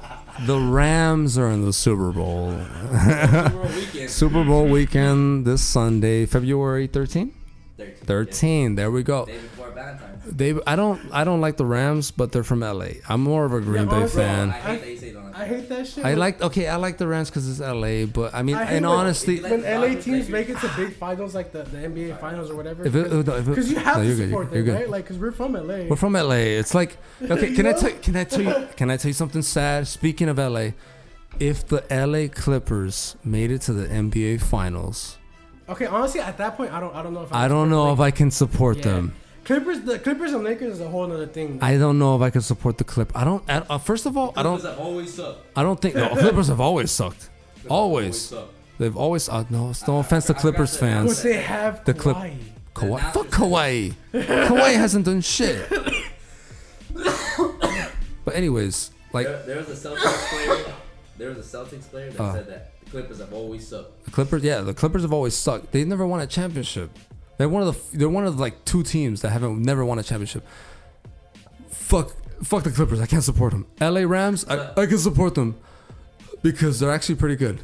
[0.45, 2.51] the Rams are in the Super Bowl.
[4.07, 7.33] Super Bowl weekend this Sunday, February 13.
[7.77, 7.95] 13.
[8.05, 8.75] 13.
[8.75, 9.27] There we go.
[9.85, 10.37] Day before Valentine's.
[10.37, 10.55] They.
[10.67, 11.01] I don't.
[11.11, 12.85] I don't like the Rams, but they're from LA.
[13.09, 14.49] I'm more of a Green Yeah, Bay honestly, I fan.
[14.51, 16.05] hate that you say like I hate that shit.
[16.05, 16.41] I like.
[16.41, 19.37] Okay, I like the Rams because it's LA, but I mean, I and when- honestly,
[19.37, 22.55] If when LA teams make it to big finals like the, the NBA finals or
[22.55, 22.83] whatever.
[22.83, 24.79] Because if you have no, to you're good, support you're them, good.
[24.81, 24.89] right?
[24.89, 25.85] Like, because we're from LA.
[25.89, 26.35] We're from LA.
[26.61, 27.53] It's like okay.
[27.55, 27.91] Can I tell?
[27.91, 28.67] Can I tell you?
[28.75, 29.87] Can I tell you something sad?
[29.87, 30.71] Speaking of LA,
[31.39, 35.17] if the LA Clippers made it to the NBA Finals,
[35.69, 37.99] okay, honestly, at that point, I don't, I don't know if I don't know if
[37.99, 38.83] I can support Yeah.
[38.83, 39.13] them.
[39.43, 41.57] Clippers, the Clippers and Lakers is a whole other thing.
[41.61, 43.11] I don't know if I can support the Clip.
[43.15, 43.43] I don't.
[43.49, 44.61] I, uh, first of all, I don't.
[44.61, 45.39] have always sucked.
[45.55, 47.29] I don't think the Clippers have always sucked.
[47.55, 48.19] Clippers Always.
[48.21, 48.53] sucked.
[48.77, 49.27] They've always.
[49.29, 51.23] Uh, no, it's no offense to I- I Clippers got but fans.
[51.23, 52.37] they have The the Clip- Kawhi.
[52.75, 53.13] Kawhi.
[53.13, 53.93] Fuck Kawhi.
[54.13, 55.67] Kawhi hasn't done shit.
[58.23, 60.73] But anyways, like There, there was a Celtics player.
[61.17, 62.33] There was a Celtics player that Uh.
[62.33, 64.05] said that the Clippers have always sucked.
[64.05, 65.71] The Clippers, yeah, the Clippers have always sucked.
[65.71, 66.91] They never won a championship.
[67.41, 70.03] They're one of the they're one of like two teams that haven't never won a
[70.03, 70.45] championship.
[71.71, 72.11] Fuck,
[72.43, 73.01] fuck the Clippers.
[73.01, 73.65] I can't support them.
[73.79, 74.05] L.A.
[74.05, 75.59] Rams, I, I can support them
[76.43, 77.59] because they're actually pretty good.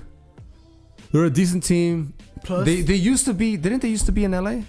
[1.11, 2.15] They're a decent team.
[2.43, 4.65] Plus, They they used to be didn't they used to be in L.A.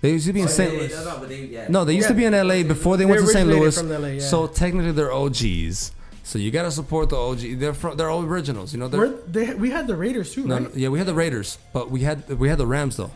[0.00, 0.56] They used to be in oh, Louis.
[0.56, 0.72] St.
[0.72, 1.04] Louis.
[1.04, 1.66] No, no, they, yeah.
[1.68, 2.62] No, they used to be in L.A.
[2.62, 3.46] before they they went to St.
[3.46, 3.76] Louis.
[3.76, 4.20] from LA, yeah.
[4.20, 5.92] So technically they're OGs.
[6.24, 7.58] So you gotta support the OG.
[7.58, 8.72] They're from, they're all originals.
[8.72, 8.88] You know.
[8.88, 10.62] They're, We're, they, we had the Raiders too, no, right?
[10.62, 13.10] no, yeah, we had the Raiders, but we had we had the Rams though.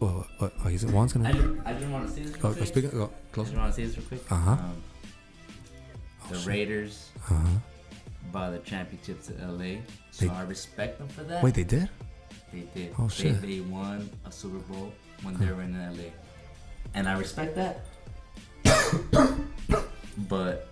[0.00, 0.04] I?
[0.04, 0.14] What?
[0.14, 0.26] What?
[0.38, 0.52] what?
[0.64, 1.32] Oh, he's Juan's I gonna.
[1.32, 2.32] just, I just want to see this.
[2.32, 2.66] Real go quick.
[2.68, 2.90] speak.
[2.92, 4.32] Go I just want to see this real quick.
[4.32, 4.50] Uh-huh.
[4.52, 4.82] Um,
[6.30, 6.46] the shit.
[6.46, 7.44] Raiders Uh-huh.
[8.32, 9.80] bought the championship to LA,
[10.10, 11.42] so They- I respect them for that.
[11.42, 11.88] Wait, they did?
[12.52, 12.94] They did.
[12.98, 13.42] Oh, they, shit.
[13.42, 16.10] They won a Super Bowl when they were in LA,
[16.94, 17.80] and I respect that.
[20.28, 20.68] but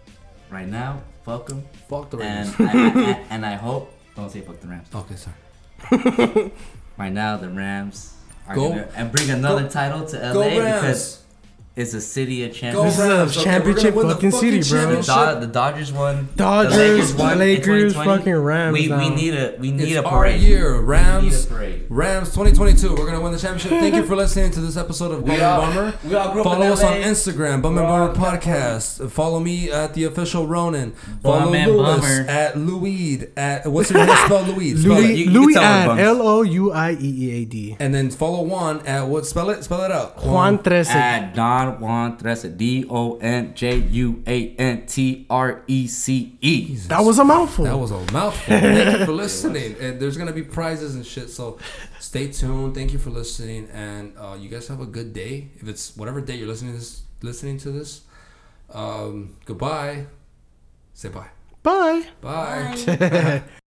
[0.51, 4.61] right now, fuck them, Fuck the and I, I- and I hope don't say fuck
[4.61, 4.89] the Rams.
[4.95, 6.53] okay, sorry.
[6.99, 8.15] Right now, the Rams
[8.54, 10.32] Go- gonna and bring another title to LA
[10.80, 11.18] because
[11.77, 14.97] it's a city of This is a championship fucking city, bro.
[14.97, 16.29] The, Do- the Dodgers won.
[16.35, 20.05] Dodgers, the Lakers won Lakers, fucking Rams We, we need a we need It's a
[20.05, 21.45] our year, Rams.
[21.47, 21.85] parade.
[21.91, 22.95] Rams 2022.
[22.97, 23.71] We're gonna win the championship.
[23.71, 25.95] Thank you for listening to this episode of Bum and all, Bummer.
[26.05, 29.11] we all grew up Follow us on Instagram, Bum and We're Bummer Podcast.
[29.11, 30.93] Follow me at the official Ronin.
[31.23, 32.27] Follow Bum and Lewis Bummer.
[32.31, 34.17] at Louis at what's your name?
[34.25, 34.77] Spell Louis.
[34.81, 35.17] Spell Louis, it.
[35.19, 36.01] You- you Louis can tell ad our bums.
[36.01, 37.77] L O U I E E A D.
[37.79, 39.27] And then follow Juan at what?
[39.27, 39.62] Spell it.
[39.62, 40.25] Spell it out.
[40.25, 40.89] Juan Trece.
[40.91, 42.57] At Don Juan Trece.
[42.57, 46.76] D O N J U A N T R E C E.
[46.88, 47.64] That was a mouthful.
[47.64, 48.59] That was a mouthful.
[48.61, 49.76] Thank you for listening.
[49.81, 51.31] And there's gonna be prizes and shit.
[51.31, 51.59] So
[52.00, 52.74] stay tuned.
[52.74, 53.68] Thank you for listening.
[53.72, 55.48] And uh, you guys have a good day.
[55.57, 58.02] If it's whatever day you're listening to this, listening to this.
[58.72, 60.07] Um, goodbye.
[60.94, 61.29] Say bye.
[61.62, 62.07] Bye.
[62.20, 63.42] Bye.